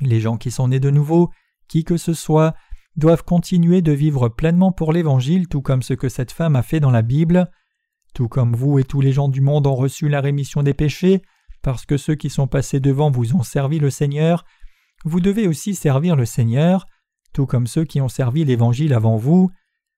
[0.00, 1.30] Les gens qui sont nés de nouveau,
[1.66, 2.54] qui que ce soit,
[2.98, 6.80] doivent continuer de vivre pleinement pour l'Évangile tout comme ce que cette femme a fait
[6.80, 7.48] dans la Bible.
[8.12, 11.22] Tout comme vous et tous les gens du monde ont reçu la rémission des péchés,
[11.62, 14.44] parce que ceux qui sont passés devant vous ont servi le Seigneur,
[15.04, 16.86] vous devez aussi servir le Seigneur,
[17.32, 19.50] tout comme ceux qui ont servi l'Évangile avant vous.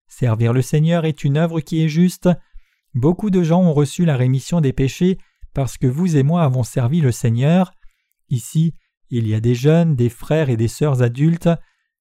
[0.07, 2.29] Servir le Seigneur est une œuvre qui est juste.
[2.93, 5.17] Beaucoup de gens ont reçu la rémission des péchés
[5.55, 7.73] parce que vous et moi avons servi le Seigneur.
[8.29, 8.75] Ici,
[9.09, 11.49] il y a des jeunes, des frères et des sœurs adultes.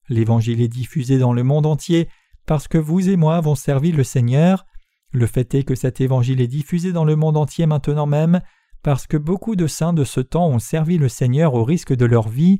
[0.10, 2.10] L'Évangile est diffusé dans le monde entier
[2.46, 4.66] parce que vous et moi avons servi le Seigneur.
[5.12, 8.42] Le fait est que cet Évangile est diffusé dans le monde entier maintenant même
[8.82, 12.06] parce que beaucoup de saints de ce temps ont servi le Seigneur au risque de
[12.06, 12.60] leur vie,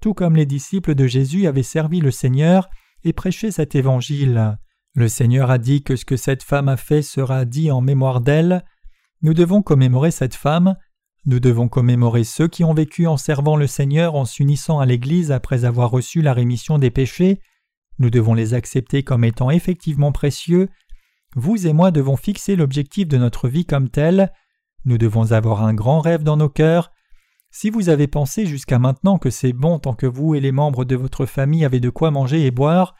[0.00, 2.68] tout comme les disciples de Jésus avaient servi le Seigneur
[3.04, 4.58] et prêché cet Évangile.
[4.94, 8.20] Le Seigneur a dit que ce que cette femme a fait sera dit en mémoire
[8.20, 8.64] d'elle.
[9.22, 10.76] Nous devons commémorer cette femme,
[11.26, 15.32] nous devons commémorer ceux qui ont vécu en servant le Seigneur en s'unissant à l'Église
[15.32, 17.40] après avoir reçu la rémission des péchés,
[17.98, 20.68] nous devons les accepter comme étant effectivement précieux,
[21.36, 24.32] vous et moi devons fixer l'objectif de notre vie comme tel,
[24.84, 26.90] nous devons avoir un grand rêve dans nos cœurs.
[27.50, 30.84] Si vous avez pensé jusqu'à maintenant que c'est bon tant que vous et les membres
[30.84, 32.94] de votre famille avaient de quoi manger et boire,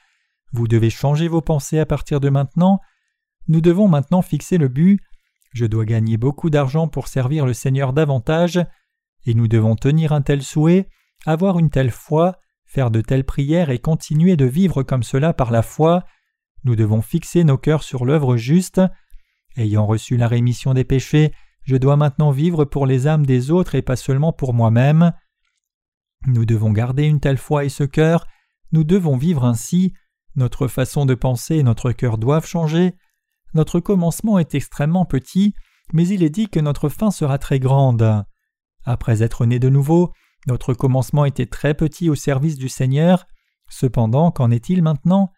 [0.53, 2.81] vous devez changer vos pensées à partir de maintenant.
[3.49, 5.01] Nous devons maintenant fixer le but
[5.53, 8.61] je dois gagner beaucoup d'argent pour servir le Seigneur davantage,
[9.27, 10.89] et nous devons tenir un tel souhait,
[11.27, 15.51] avoir une telle foi, faire de telles prières et continuer de vivre comme cela par
[15.51, 16.05] la foi.
[16.65, 18.81] Nous devons fixer nos cœurs sur l'œuvre juste.
[19.57, 21.33] Ayant reçu la rémission des péchés,
[21.63, 25.13] je dois maintenant vivre pour les âmes des autres et pas seulement pour moi-même.
[26.27, 28.27] Nous devons garder une telle foi et ce cœur,
[28.73, 29.93] nous devons vivre ainsi,
[30.37, 32.95] notre façon de penser et notre cœur doivent changer,
[33.55, 35.55] notre commencement est extrêmement petit,
[35.93, 38.25] mais il est dit que notre fin sera très grande.
[38.85, 40.13] Après être né de nouveau,
[40.47, 43.27] notre commencement était très petit au service du Seigneur.
[43.69, 45.33] Cependant, qu'en est-il maintenant?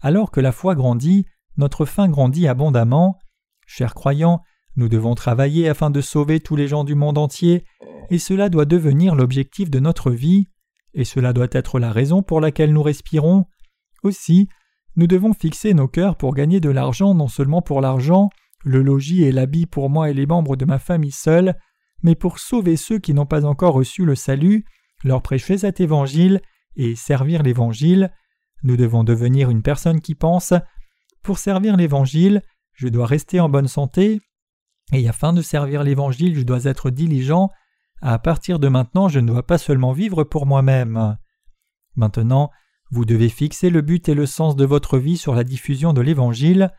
[0.00, 3.18] Alors que la foi grandit, notre fin grandit abondamment.
[3.66, 4.42] Chers croyants,
[4.76, 7.64] nous devons travailler afin de sauver tous les gens du monde entier,
[8.08, 10.46] et cela doit devenir l'objectif de notre vie,
[10.94, 13.44] et cela doit être la raison pour laquelle nous respirons.
[14.02, 14.48] Aussi,
[14.96, 18.30] nous devons fixer nos cœurs pour gagner de l'argent non seulement pour l'argent,
[18.64, 21.54] le logis et l'habit pour moi et les membres de ma famille seuls,
[22.02, 24.64] mais pour sauver ceux qui n'ont pas encore reçu le salut,
[25.04, 26.40] leur prêcher cet évangile
[26.76, 28.12] et servir l'évangile.
[28.62, 30.52] Nous devons devenir une personne qui pense
[31.22, 32.42] Pour servir l'évangile,
[32.74, 34.20] je dois rester en bonne santé,
[34.92, 37.50] et afin de servir l'évangile, je dois être diligent.
[38.02, 41.16] À partir de maintenant, je ne dois pas seulement vivre pour moi-même.
[41.96, 42.50] Maintenant,
[42.90, 46.00] vous devez fixer le but et le sens de votre vie sur la diffusion de
[46.00, 46.72] l'Évangile.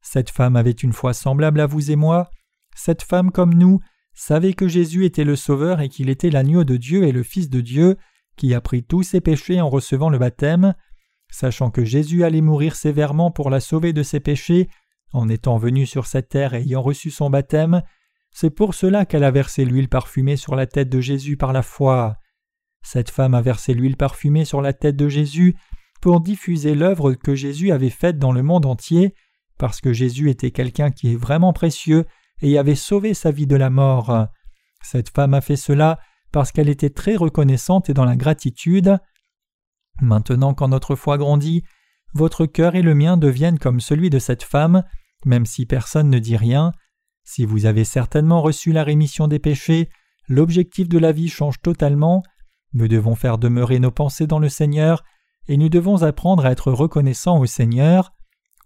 [0.00, 2.30] Cette femme avait une foi semblable à vous et moi.
[2.74, 3.80] Cette femme, comme nous,
[4.14, 7.50] savait que Jésus était le Sauveur et qu'il était l'agneau de Dieu et le Fils
[7.50, 7.96] de Dieu,
[8.36, 10.74] qui a pris tous ses péchés en recevant le baptême.
[11.30, 14.68] Sachant que Jésus allait mourir sévèrement pour la sauver de ses péchés,
[15.12, 17.82] en étant venu sur cette terre et ayant reçu son baptême,
[18.30, 21.62] c'est pour cela qu'elle a versé l'huile parfumée sur la tête de Jésus par la
[21.62, 22.16] foi.
[22.82, 25.56] Cette femme a versé l'huile parfumée sur la tête de Jésus
[26.00, 29.14] pour diffuser l'œuvre que Jésus avait faite dans le monde entier,
[29.58, 32.06] parce que Jésus était quelqu'un qui est vraiment précieux
[32.40, 34.28] et avait sauvé sa vie de la mort.
[34.82, 35.98] Cette femme a fait cela
[36.32, 38.98] parce qu'elle était très reconnaissante et dans la gratitude.
[40.00, 41.64] Maintenant quand notre foi grandit,
[42.14, 44.84] votre cœur et le mien deviennent comme celui de cette femme,
[45.24, 46.72] même si personne ne dit rien.
[47.24, 49.90] Si vous avez certainement reçu la rémission des péchés,
[50.28, 52.22] l'objectif de la vie change totalement,
[52.72, 55.04] nous devons faire demeurer nos pensées dans le Seigneur,
[55.48, 58.12] et nous devons apprendre à être reconnaissants au Seigneur.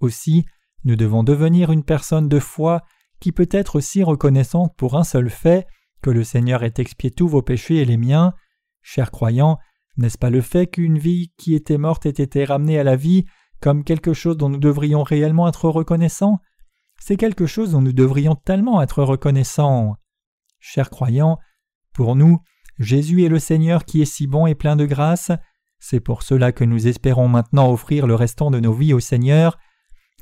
[0.00, 0.44] Aussi,
[0.84, 2.82] nous devons devenir une personne de foi
[3.20, 5.66] qui peut être aussi reconnaissante pour un seul fait,
[6.02, 8.34] que le Seigneur ait expié tous vos péchés et les miens.
[8.82, 9.58] Chers croyants,
[9.96, 13.24] n'est-ce pas le fait qu'une vie qui était morte ait été ramenée à la vie
[13.60, 16.40] comme quelque chose dont nous devrions réellement être reconnaissants?
[16.98, 19.94] C'est quelque chose dont nous devrions tellement être reconnaissants.
[20.58, 21.38] Chers croyants,
[21.92, 22.40] pour nous,
[22.78, 25.30] Jésus est le Seigneur qui est si bon et plein de grâce.
[25.78, 29.58] C'est pour cela que nous espérons maintenant offrir le restant de nos vies au Seigneur.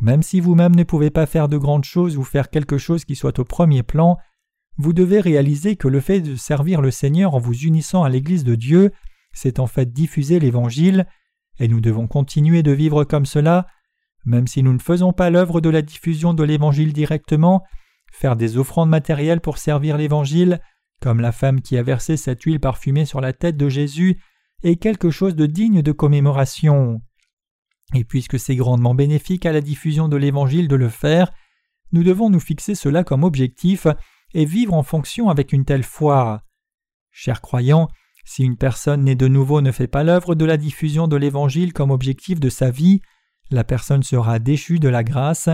[0.02, 3.16] Même si vous-même ne pouvez pas faire de grandes choses ou faire quelque chose qui
[3.16, 4.16] soit au premier plan,
[4.78, 8.44] vous devez réaliser que le fait de servir le Seigneur en vous unissant à l'Église
[8.44, 8.92] de Dieu,
[9.32, 11.06] c'est en fait diffuser l'Évangile,
[11.58, 13.66] et nous devons continuer de vivre comme cela,
[14.24, 17.62] même si nous ne faisons pas l'œuvre de la diffusion de l'Évangile directement,
[18.10, 20.60] faire des offrandes matérielles pour servir l'Évangile,
[21.00, 24.20] comme la femme qui a versé cette huile parfumée sur la tête de Jésus,
[24.62, 27.00] est quelque chose de digne de commémoration.
[27.94, 31.32] Et puisque c'est grandement bénéfique à la diffusion de l'Évangile de le faire,
[31.92, 33.86] nous devons nous fixer cela comme objectif
[34.32, 36.42] et vivre en fonction avec une telle foi.
[37.10, 37.88] Chers croyants,
[38.24, 41.72] si une personne née de nouveau ne fait pas l'œuvre de la diffusion de l'Évangile
[41.72, 43.00] comme objectif de sa vie,
[43.50, 45.48] la personne sera déchue de la grâce.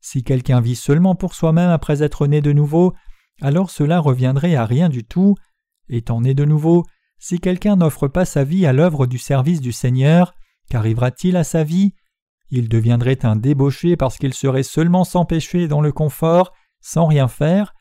[0.00, 2.94] Si quelqu'un vit seulement pour soi-même après être né de nouveau,
[3.40, 5.34] alors cela reviendrait à rien du tout.
[5.88, 6.84] Étant né de nouveau,
[7.18, 10.34] si quelqu'un n'offre pas sa vie à l'œuvre du service du Seigneur,
[10.70, 11.92] qu'arrivera-t-il à sa vie?
[12.50, 17.28] Il deviendrait un débauché parce qu'il serait seulement sans péché dans le confort, sans rien
[17.28, 17.74] faire.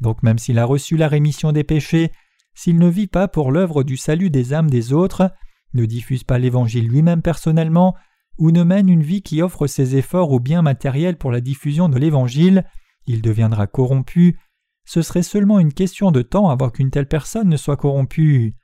[0.00, 2.12] Donc même s'il a reçu la rémission des péchés,
[2.54, 5.30] s'il ne vit pas pour l'œuvre du salut des âmes des autres,
[5.74, 7.94] ne diffuse pas l'Évangile lui-même personnellement,
[8.38, 11.88] ou ne mène une vie qui offre ses efforts ou biens matériels pour la diffusion
[11.88, 12.64] de l'Évangile,
[13.06, 14.38] il deviendra corrompu.
[14.84, 18.56] Ce serait seulement une question de temps avant qu'une telle personne ne soit corrompue.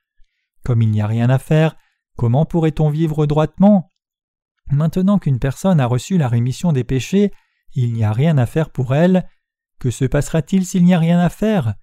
[0.64, 1.76] Comme il n'y a rien à faire,
[2.16, 3.90] comment pourrait-on vivre droitement?
[4.70, 7.32] Maintenant qu'une personne a reçu la rémission des péchés,
[7.74, 9.28] il n'y a rien à faire pour elle.
[9.78, 11.74] Que se passera-t-il s'il n'y a rien à faire?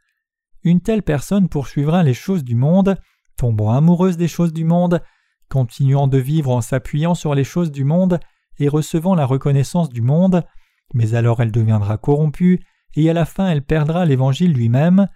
[0.63, 2.97] Une telle personne poursuivra les choses du monde,
[3.37, 5.01] tombant amoureuse des choses du monde,
[5.49, 8.19] continuant de vivre en s'appuyant sur les choses du monde
[8.59, 10.43] et recevant la reconnaissance du monde,
[10.93, 12.61] mais alors elle deviendra corrompue
[12.95, 15.07] et à la fin elle perdra l'Évangile lui-même.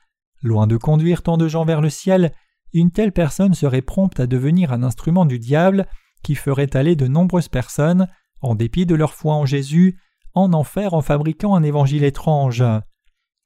[0.42, 2.34] Loin de conduire tant de gens vers le ciel,
[2.74, 5.88] une telle personne serait prompte à devenir un instrument du diable
[6.24, 8.08] qui ferait aller de nombreuses personnes,
[8.42, 9.98] en dépit de leur foi en Jésus,
[10.34, 12.64] en enfer en fabriquant un évangile étrange.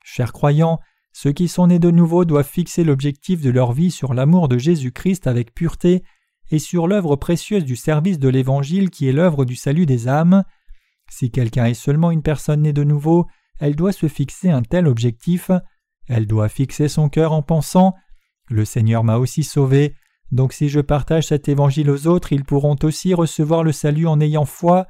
[0.03, 0.79] Chers croyants,
[1.13, 4.57] ceux qui sont nés de nouveau doivent fixer l'objectif de leur vie sur l'amour de
[4.57, 6.03] Jésus-Christ avec pureté
[6.51, 10.43] et sur l'œuvre précieuse du service de l'Évangile qui est l'œuvre du salut des âmes.
[11.09, 13.27] Si quelqu'un est seulement une personne née de nouveau,
[13.59, 15.51] elle doit se fixer un tel objectif,
[16.07, 17.93] elle doit fixer son cœur en pensant
[18.49, 19.95] Le Seigneur m'a aussi sauvé,
[20.31, 24.19] donc si je partage cet évangile aux autres, ils pourront aussi recevoir le salut en
[24.19, 24.87] ayant foi.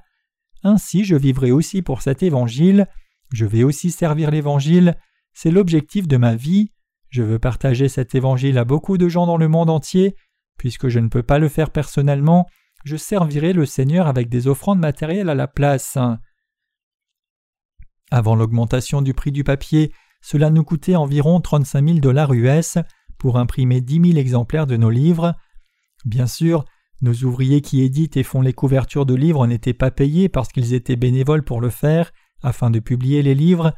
[0.63, 2.87] Ainsi je vivrai aussi pour cet évangile,
[3.31, 4.95] je vais aussi servir l'évangile,
[5.33, 6.71] c'est l'objectif de ma vie.
[7.09, 10.15] Je veux partager cet évangile à beaucoup de gens dans le monde entier,
[10.57, 12.47] Puisque je ne peux pas le faire personnellement,
[12.85, 15.97] je servirai le Seigneur avec des offrandes matérielles à la place.
[18.15, 22.77] Avant l'augmentation du prix du papier, cela nous coûtait environ 35 000 dollars US
[23.17, 25.33] pour imprimer 10 000 exemplaires de nos livres.
[26.05, 26.63] Bien sûr,
[27.01, 30.75] nos ouvriers qui éditent et font les couvertures de livres n'étaient pas payés parce qu'ils
[30.75, 32.11] étaient bénévoles pour le faire,
[32.43, 33.73] afin de publier les livres,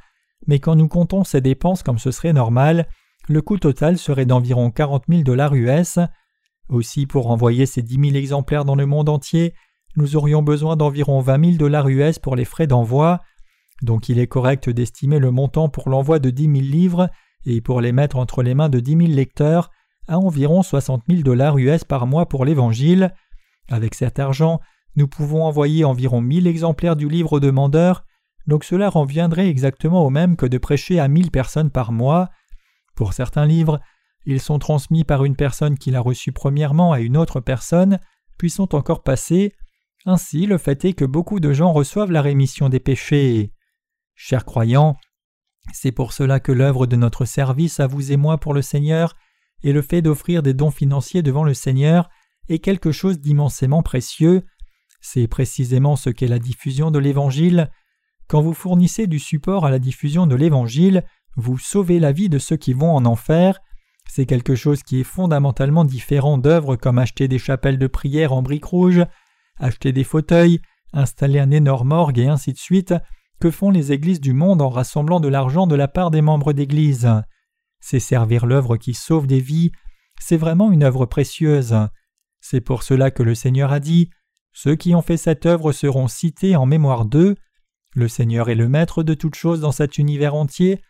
[0.48, 2.89] mais quand nous comptons ces dépenses comme ce serait normal,
[3.30, 5.98] le coût total serait d'environ 40 000 dollars US.
[6.67, 9.54] Aussi, pour envoyer ces dix mille exemplaires dans le monde entier,
[9.95, 13.21] nous aurions besoin d'environ vingt mille dollars US pour les frais d'envoi.
[13.82, 17.10] Donc il est correct d'estimer le montant pour l'envoi de dix mille livres
[17.46, 19.70] et pour les mettre entre les mains de dix mille lecteurs
[20.08, 23.14] à environ soixante mille dollars US par mois pour l'Évangile.
[23.70, 24.60] Avec cet argent,
[24.96, 28.06] nous pouvons envoyer environ mille exemplaires du livre aux demandeurs,
[28.48, 32.30] donc cela reviendrait exactement au même que de prêcher à mille personnes par mois.
[32.96, 33.82] Pour certains livres,
[34.26, 38.00] ils sont transmis par une personne qui l'a reçu premièrement à une autre personne,
[38.38, 39.54] puis sont encore passés.
[40.06, 43.52] Ainsi, le fait est que beaucoup de gens reçoivent la rémission des péchés.
[44.15, 44.95] Chers croyants,
[45.73, 49.15] c'est pour cela que l'œuvre de notre service à vous et moi pour le Seigneur
[49.63, 52.10] et le fait d'offrir des dons financiers devant le Seigneur
[52.49, 54.43] est quelque chose d'immensément précieux.
[55.01, 57.69] C'est précisément ce qu'est la diffusion de l'Évangile.
[58.27, 61.04] Quand vous fournissez du support à la diffusion de l'Évangile,
[61.35, 63.60] vous sauvez la vie de ceux qui vont en enfer,
[64.08, 68.42] c'est quelque chose qui est fondamentalement différent d'œuvres comme acheter des chapelles de prière en
[68.42, 69.04] briques rouges,
[69.60, 70.62] acheter des fauteuils,
[70.94, 72.94] installer un énorme orgue et ainsi de suite,
[73.40, 76.54] que font les églises du monde en rassemblant de l'argent de la part des membres
[76.54, 77.10] d'église?
[77.79, 79.71] C'est servir l'œuvre qui sauve des vies,
[80.19, 81.75] c'est vraiment une œuvre précieuse.
[82.42, 84.10] C'est pour cela que le Seigneur a dit
[84.54, 87.36] Ceux qui ont fait cette œuvre seront cités en mémoire d'eux.
[87.94, 90.81] Le Seigneur est le maître de toutes choses dans cet univers entier,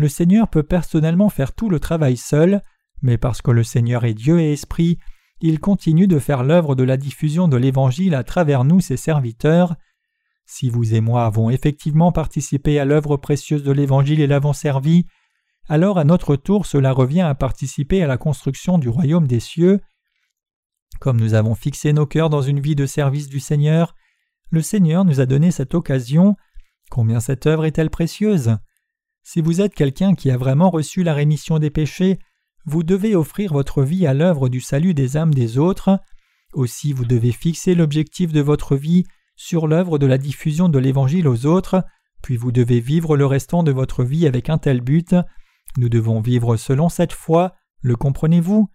[0.00, 2.62] le Seigneur peut personnellement faire tout le travail seul,
[3.02, 4.98] mais parce que le Seigneur est Dieu et Esprit,
[5.42, 9.76] il continue de faire l'œuvre de la diffusion de l'Évangile à travers nous, ses serviteurs.
[10.52, 15.06] Si vous et moi avons effectivement participé à l'œuvre précieuse de l'Évangile et l'avons servi,
[15.68, 19.80] alors à notre tour cela revient à participer à la construction du royaume des cieux.
[20.98, 23.94] Comme nous avons fixé nos cœurs dans une vie de service du Seigneur,
[24.50, 26.34] le Seigneur nous a donné cette occasion.
[26.90, 28.56] Combien cette œuvre est-elle précieuse?
[29.22, 32.18] Si vous êtes quelqu'un qui a vraiment reçu la rémission des péchés,
[32.66, 36.00] vous devez offrir votre vie à l'œuvre du salut des âmes des autres.
[36.54, 39.04] Aussi vous devez fixer l'objectif de votre vie
[39.42, 41.82] sur l'œuvre de la diffusion de l'Évangile aux autres,
[42.20, 45.16] puis vous devez vivre le restant de votre vie avec un tel but.
[45.78, 48.68] Nous devons vivre selon cette foi, le comprenez-vous?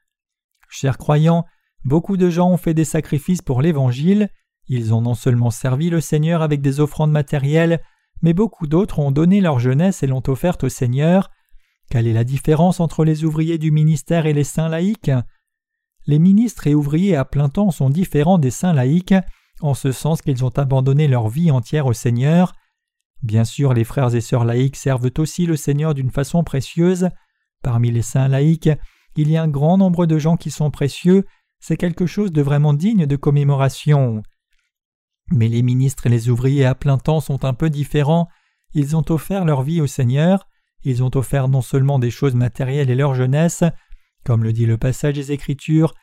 [0.68, 1.46] Chers croyants,
[1.84, 4.30] beaucoup de gens ont fait des sacrifices pour l'Évangile,
[4.68, 7.80] ils ont non seulement servi le Seigneur avec des offrandes matérielles,
[8.24, 11.30] mais beaucoup d'autres ont donné leur jeunesse et l'ont offerte au Seigneur.
[11.92, 15.12] Quelle est la différence entre les ouvriers du ministère et les saints laïcs?
[16.08, 19.14] Les ministres et ouvriers à plein temps sont différents des saints laïcs,
[19.62, 22.54] en ce sens qu'ils ont abandonné leur vie entière au Seigneur.
[23.24, 27.10] Bien sûr, les frères et sœurs laïcs servent aussi le Seigneur d'une façon précieuse.
[27.64, 28.70] Parmi les saints laïcs,
[29.16, 31.26] il y a un grand nombre de gens qui sont précieux,
[31.60, 34.22] c'est quelque chose de vraiment digne de commémoration.
[35.32, 38.28] Mais les ministres et les ouvriers à plein temps sont un peu différents,
[38.74, 40.48] ils ont offert leur vie au Seigneur,
[40.84, 43.64] ils ont offert non seulement des choses matérielles et leur jeunesse,
[44.24, 45.94] comme le dit le passage des Écritures,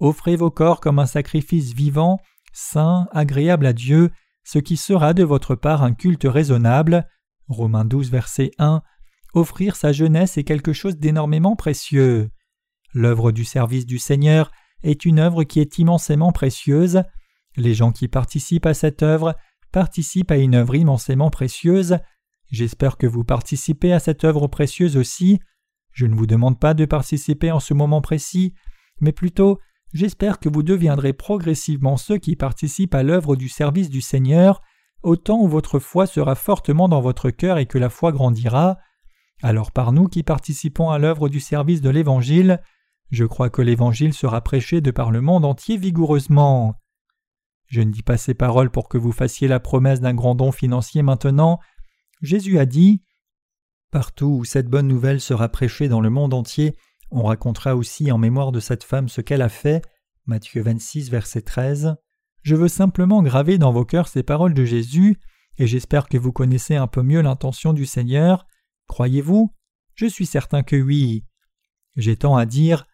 [0.00, 2.18] offrez vos corps comme un sacrifice vivant,
[2.52, 4.10] saint, agréable à Dieu,
[4.44, 7.08] ce qui sera de votre part un culte raisonnable.
[7.48, 8.82] Romains 12, verset 1.
[9.34, 12.30] Offrir sa jeunesse est quelque chose d'énormément précieux.
[12.92, 14.50] L'œuvre du service du Seigneur
[14.82, 17.02] est une œuvre qui est immensément précieuse.
[17.56, 19.34] Les gens qui participent à cette œuvre
[19.72, 21.98] participent à une œuvre immensément précieuse.
[22.50, 25.40] J'espère que vous participez à cette œuvre précieuse aussi.
[25.92, 28.54] Je ne vous demande pas de participer en ce moment précis,
[29.00, 29.58] mais plutôt
[29.92, 34.60] j'espère que vous deviendrez progressivement ceux qui participent à l'œuvre du service du Seigneur,
[35.02, 38.78] au temps où votre foi sera fortement dans votre cœur et que la foi grandira.
[39.42, 42.60] Alors par nous qui participons à l'œuvre du service de l'Évangile,
[43.10, 46.74] je crois que l'Évangile sera prêché de par le monde entier vigoureusement.
[47.66, 50.52] Je ne dis pas ces paroles pour que vous fassiez la promesse d'un grand don
[50.52, 51.58] financier maintenant.
[52.20, 53.02] Jésus a dit
[53.90, 56.74] Partout où cette bonne nouvelle sera prêchée dans le monde entier,
[57.12, 59.84] on racontera aussi en mémoire de cette femme ce qu'elle a fait.
[60.26, 61.94] Matthieu 26, verset 13.
[62.42, 65.18] Je veux simplement graver dans vos cœurs ces paroles de Jésus,
[65.58, 68.46] et j'espère que vous connaissez un peu mieux l'intention du Seigneur.
[68.88, 69.54] Croyez-vous?
[69.94, 71.24] Je suis certain que oui.
[71.96, 72.86] J'ai tant à dire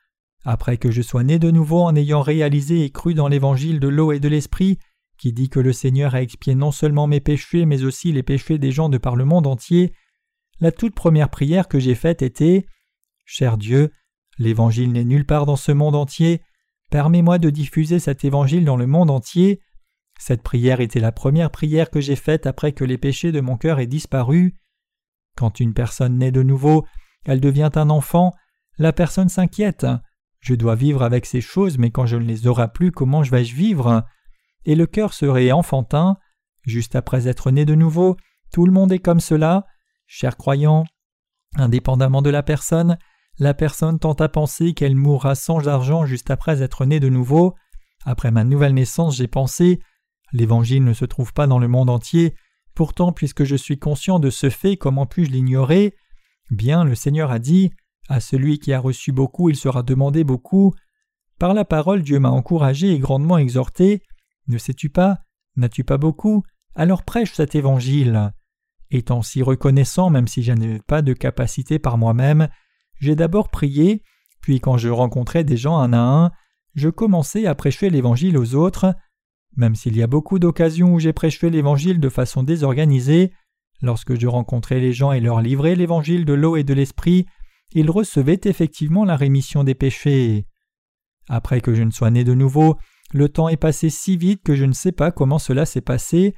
[0.44, 3.88] après que je sois né de nouveau en ayant réalisé et cru dans l'évangile de
[3.88, 4.78] l'eau et de l'esprit,
[5.18, 8.58] qui dit que le Seigneur a expié non seulement mes péchés, mais aussi les péchés
[8.58, 9.92] des gens de par le monde entier,
[10.60, 12.66] la toute première prière que j'ai faite était
[13.24, 13.92] Cher Dieu,
[14.38, 16.42] l'évangile n'est nulle part dans ce monde entier,
[16.90, 19.60] permets-moi de diffuser cet évangile dans le monde entier.
[20.18, 23.56] Cette prière était la première prière que j'ai faite après que les péchés de mon
[23.56, 24.56] cœur aient disparu.
[25.36, 26.84] Quand une personne naît de nouveau,
[27.24, 28.32] elle devient un enfant,
[28.78, 29.86] la personne s'inquiète.
[30.40, 33.30] Je dois vivre avec ces choses, mais quand je ne les aurai plus, comment je
[33.30, 34.04] vais-je vivre?
[34.64, 36.16] Et le cœur serait enfantin.
[36.62, 38.16] Juste après être né de nouveau,
[38.52, 39.66] tout le monde est comme cela.
[40.06, 40.84] Chers croyants,
[41.56, 42.98] indépendamment de la personne,
[43.38, 47.54] la personne tente à penser qu'elle mourra sans argent juste après être née de nouveau.
[48.04, 49.80] Après ma nouvelle naissance, j'ai pensé
[50.32, 52.34] L'Évangile ne se trouve pas dans le monde entier,
[52.74, 55.94] pourtant puisque je suis conscient de ce fait, comment puis-je l'ignorer?
[56.50, 57.70] Bien, le Seigneur a dit
[58.08, 60.74] à celui qui a reçu beaucoup, il sera demandé beaucoup.
[61.38, 64.02] Par la parole, Dieu m'a encouragé et grandement exhorté.
[64.48, 65.20] Ne sais-tu pas
[65.56, 66.42] N'as-tu pas beaucoup?
[66.74, 68.32] Alors prêche cet évangile.
[68.90, 72.48] Étant si reconnaissant, même si je n'avais pas de capacité par moi-même,
[72.98, 74.02] j'ai d'abord prié,
[74.40, 76.30] puis quand je rencontrais des gens un à un,
[76.74, 78.94] je commençais à prêcher l'évangile aux autres.
[79.56, 83.32] Même s'il y a beaucoup d'occasions où j'ai prêché l'évangile de façon désorganisée,
[83.82, 87.26] lorsque je rencontrais les gens et leur livrais l'évangile de l'eau et de l'esprit,
[87.72, 90.46] il recevait effectivement la rémission des péchés.
[91.28, 92.78] Après que je ne sois né de nouveau,
[93.12, 96.34] le temps est passé si vite que je ne sais pas comment cela s'est passé,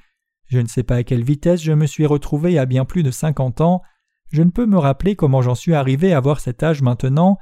[0.46, 3.11] je ne sais pas à quelle vitesse je me suis retrouvé à bien plus de
[3.11, 3.82] cinquante ans,
[4.31, 7.39] je ne peux me rappeler comment j'en suis arrivé à avoir cet âge maintenant,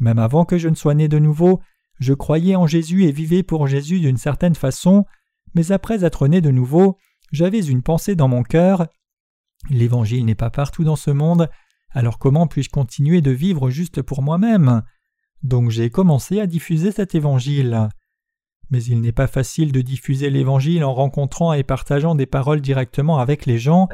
[0.00, 1.60] même avant que je ne sois né de nouveau,
[2.00, 5.04] je croyais en Jésus et vivais pour Jésus d'une certaine façon,
[5.54, 6.98] mais après être né de nouveau,
[7.30, 8.86] j'avais une pensée dans mon cœur.
[9.70, 11.48] L'Évangile n'est pas partout dans ce monde,
[11.90, 14.82] alors comment puis-je continuer de vivre juste pour moi-même?
[15.42, 17.88] Donc j'ai commencé à diffuser cet évangile.
[18.70, 23.18] Mais il n'est pas facile de diffuser l'évangile en rencontrant et partageant des paroles directement
[23.18, 23.88] avec les gens.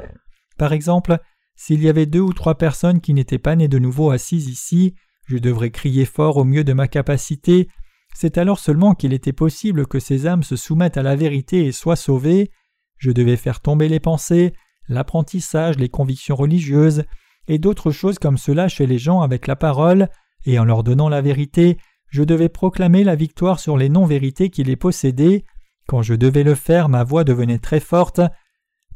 [0.56, 1.18] Par exemple,
[1.62, 4.94] s'il y avait deux ou trois personnes qui n'étaient pas nées de nouveau assises ici,
[5.26, 7.68] je devrais crier fort au mieux de ma capacité.
[8.14, 11.72] C'est alors seulement qu'il était possible que ces âmes se soumettent à la vérité et
[11.72, 12.50] soient sauvées.
[12.96, 14.54] Je devais faire tomber les pensées,
[14.88, 17.04] l'apprentissage, les convictions religieuses,
[17.46, 20.08] et d'autres choses comme cela chez les gens avec la parole,
[20.46, 21.76] et en leur donnant la vérité,
[22.08, 25.44] je devais proclamer la victoire sur les non-vérités qui les possédaient.
[25.86, 28.22] Quand je devais le faire, ma voix devenait très forte.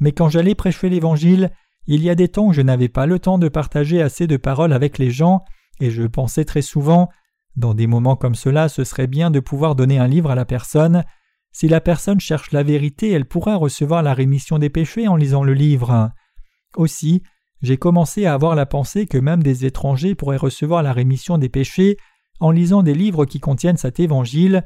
[0.01, 1.51] Mais quand j'allais prêcher l'Évangile,
[1.87, 4.37] il y a des temps où je n'avais pas le temps de partager assez de
[4.37, 5.45] paroles avec les gens,
[5.81, 7.11] et je pensais très souvent
[7.57, 10.45] dans des moments comme cela, ce serait bien de pouvoir donner un livre à la
[10.45, 11.05] personne.
[11.53, 15.45] Si la personne cherche la vérité, elle pourra recevoir la rémission des péchés en lisant
[15.45, 16.11] le livre.
[16.77, 17.23] Aussi,
[17.63, 21.49] j'ai commencé à avoir la pensée que même des étrangers pourraient recevoir la rémission des
[21.49, 21.97] péchés
[22.41, 24.65] en lisant des livres qui contiennent cet évangile.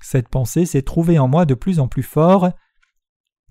[0.00, 2.50] Cette pensée s'est trouvée en moi de plus en plus fort.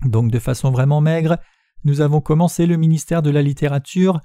[0.04, 1.38] Donc de façon vraiment maigre,
[1.84, 4.20] nous avons commencé le ministère de la littérature,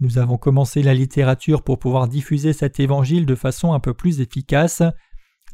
[0.00, 4.20] nous avons commencé la littérature pour pouvoir diffuser cet évangile de façon un peu plus
[4.20, 4.82] efficace.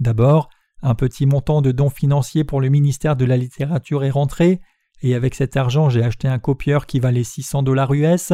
[0.01, 0.49] D'abord,
[0.83, 4.61] un petit montant de dons financiers pour le ministère de la littérature est rentré,
[5.01, 8.33] et avec cet argent j'ai acheté un copieur qui valait 600 dollars US.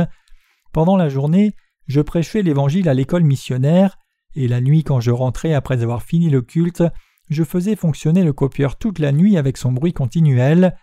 [0.73, 1.55] Pendant la journée,
[1.87, 3.99] je prêchais l'évangile à l'école missionnaire,
[4.35, 6.85] et la nuit quand je rentrais après avoir fini le culte,
[7.29, 10.75] je faisais fonctionner le copieur toute la nuit avec son bruit continuel.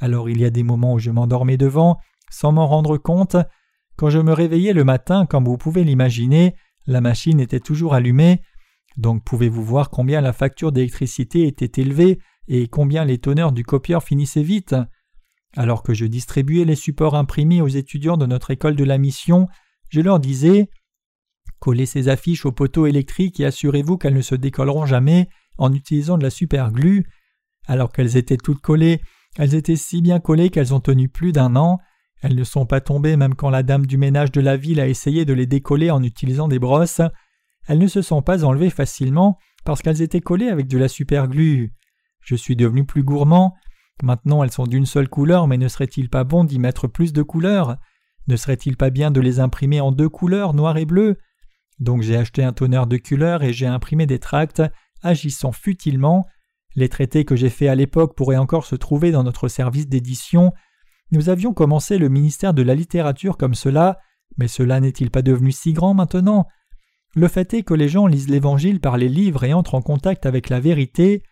[0.00, 1.98] Alors il y a des moments où je m'endormais devant,
[2.30, 3.36] sans m'en rendre compte.
[3.96, 6.54] Quand je me réveillais le matin, comme vous pouvez l'imaginer,
[6.86, 8.42] la machine était toujours allumée.
[8.96, 12.18] Donc pouvez-vous voir combien la facture d'électricité était élevée
[12.48, 14.74] et combien les teneurs du copieur finissaient vite?
[15.56, 19.48] Alors que je distribuais les supports imprimés aux étudiants de notre école de la mission,
[19.88, 20.68] je leur disais
[21.58, 26.18] Collez ces affiches au poteau électrique et assurez-vous qu'elles ne se décolleront jamais en utilisant
[26.18, 27.06] de la superglue.
[27.66, 29.00] Alors qu'elles étaient toutes collées,
[29.38, 31.78] elles étaient si bien collées qu'elles ont tenu plus d'un an.
[32.22, 34.88] Elles ne sont pas tombées même quand la dame du ménage de la ville a
[34.88, 37.02] essayé de les décoller en utilisant des brosses.
[37.66, 41.74] Elles ne se sont pas enlevées facilement parce qu'elles étaient collées avec de la superglue.
[42.20, 43.54] Je suis devenu plus gourmand.
[44.02, 47.22] Maintenant elles sont d'une seule couleur, mais ne serait-il pas bon d'y mettre plus de
[47.22, 47.76] couleurs?
[48.28, 51.16] Ne serait-il pas bien de les imprimer en deux couleurs, noir et bleu?
[51.78, 54.62] Donc j'ai acheté un tonneur de couleurs et j'ai imprimé des tracts
[55.02, 56.26] agissant futilement.
[56.76, 60.52] Les traités que j'ai faits à l'époque pourraient encore se trouver dans notre service d'édition.
[61.10, 63.98] Nous avions commencé le ministère de la littérature comme cela,
[64.36, 66.46] mais cela n'est-il pas devenu si grand maintenant?
[67.14, 70.26] Le fait est que les gens lisent l'Évangile par les livres et entrent en contact
[70.26, 71.22] avec la vérité.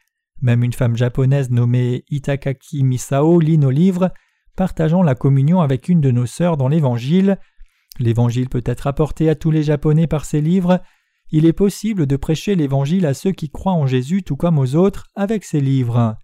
[0.40, 4.11] Même une femme japonaise nommée Itakaki Misao lit nos livres,
[4.57, 7.38] partageant la communion avec une de nos sœurs dans l'Évangile.
[7.99, 10.80] L'Évangile peut être apporté à tous les Japonais par ces livres.
[11.35, 14.76] Il est possible de prêcher l'Évangile à ceux qui croient en Jésus tout comme aux
[14.76, 16.16] autres avec ces livres.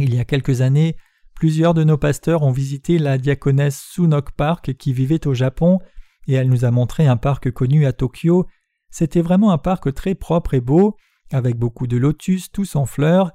[0.00, 0.96] Il y a quelques années,
[1.34, 5.80] Plusieurs de nos pasteurs ont visité la diaconesse Sunok Park qui vivait au Japon,
[6.28, 8.46] et elle nous a montré un parc connu à Tokyo.
[8.90, 10.96] C'était vraiment un parc très propre et beau,
[11.32, 13.32] avec beaucoup de lotus, tous en fleurs.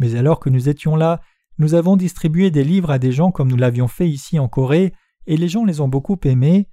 [0.00, 1.20] Mais alors que nous étions là,
[1.58, 4.94] nous avons distribué des livres à des gens comme nous l'avions fait ici en Corée,
[5.26, 6.68] et les gens les ont beaucoup aimés.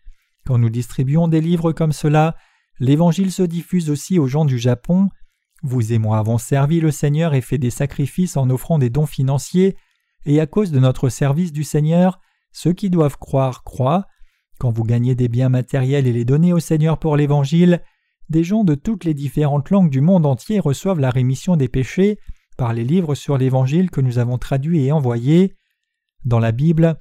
[0.46, 2.36] Quand nous distribuons des livres comme cela,
[2.80, 5.10] l'Évangile se diffuse aussi aux gens du Japon.
[5.64, 9.06] Vous et moi avons servi le Seigneur et fait des sacrifices en offrant des dons
[9.06, 9.76] financiers,
[10.26, 12.20] et à cause de notre service du Seigneur,
[12.52, 14.06] ceux qui doivent croire croient.
[14.60, 17.82] Quand vous gagnez des biens matériels et les donnez au Seigneur pour l'Évangile,
[18.30, 22.20] des gens de toutes les différentes langues du monde entier reçoivent la rémission des péchés
[22.58, 25.56] par les livres sur l'Évangile que nous avons traduits et envoyés.
[26.26, 27.00] Dans la Bible,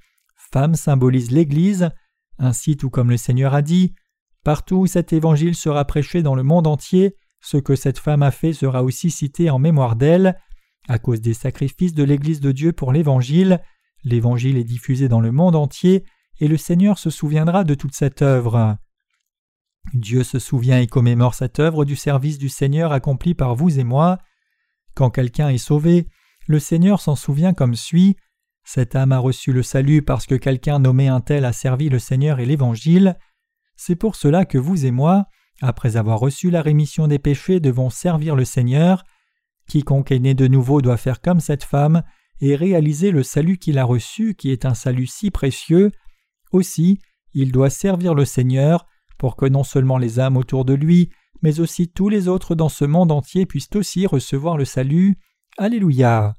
[0.52, 1.90] femme symbolise l'Église,
[2.38, 3.94] ainsi tout comme le Seigneur a dit,
[4.44, 8.30] partout où cet Évangile sera prêché dans le monde entier, ce que cette femme a
[8.30, 10.38] fait sera aussi cité en mémoire d'elle.
[10.88, 13.60] À cause des sacrifices de l'Église de Dieu pour l'Évangile,
[14.04, 16.04] l'Évangile est diffusé dans le monde entier
[16.40, 18.78] et le Seigneur se souviendra de toute cette œuvre.
[19.94, 23.84] Dieu se souvient et commémore cette œuvre du service du Seigneur accompli par vous et
[23.84, 24.18] moi.
[24.94, 26.08] Quand quelqu'un est sauvé,
[26.46, 28.16] le Seigneur s'en souvient comme suit.
[28.64, 31.98] Cette âme a reçu le salut parce que quelqu'un nommé un tel a servi le
[31.98, 33.16] Seigneur et l'Évangile.
[33.80, 35.26] C'est pour cela que vous et moi,
[35.62, 39.04] après avoir reçu la rémission des péchés, devons servir le Seigneur.
[39.68, 42.02] Quiconque est né de nouveau doit faire comme cette femme
[42.40, 45.92] et réaliser le salut qu'il a reçu, qui est un salut si précieux.
[46.50, 46.98] Aussi,
[47.34, 48.84] il doit servir le Seigneur
[49.16, 51.10] pour que non seulement les âmes autour de lui,
[51.42, 55.18] mais aussi tous les autres dans ce monde entier puissent aussi recevoir le salut.
[55.56, 56.34] Alléluia.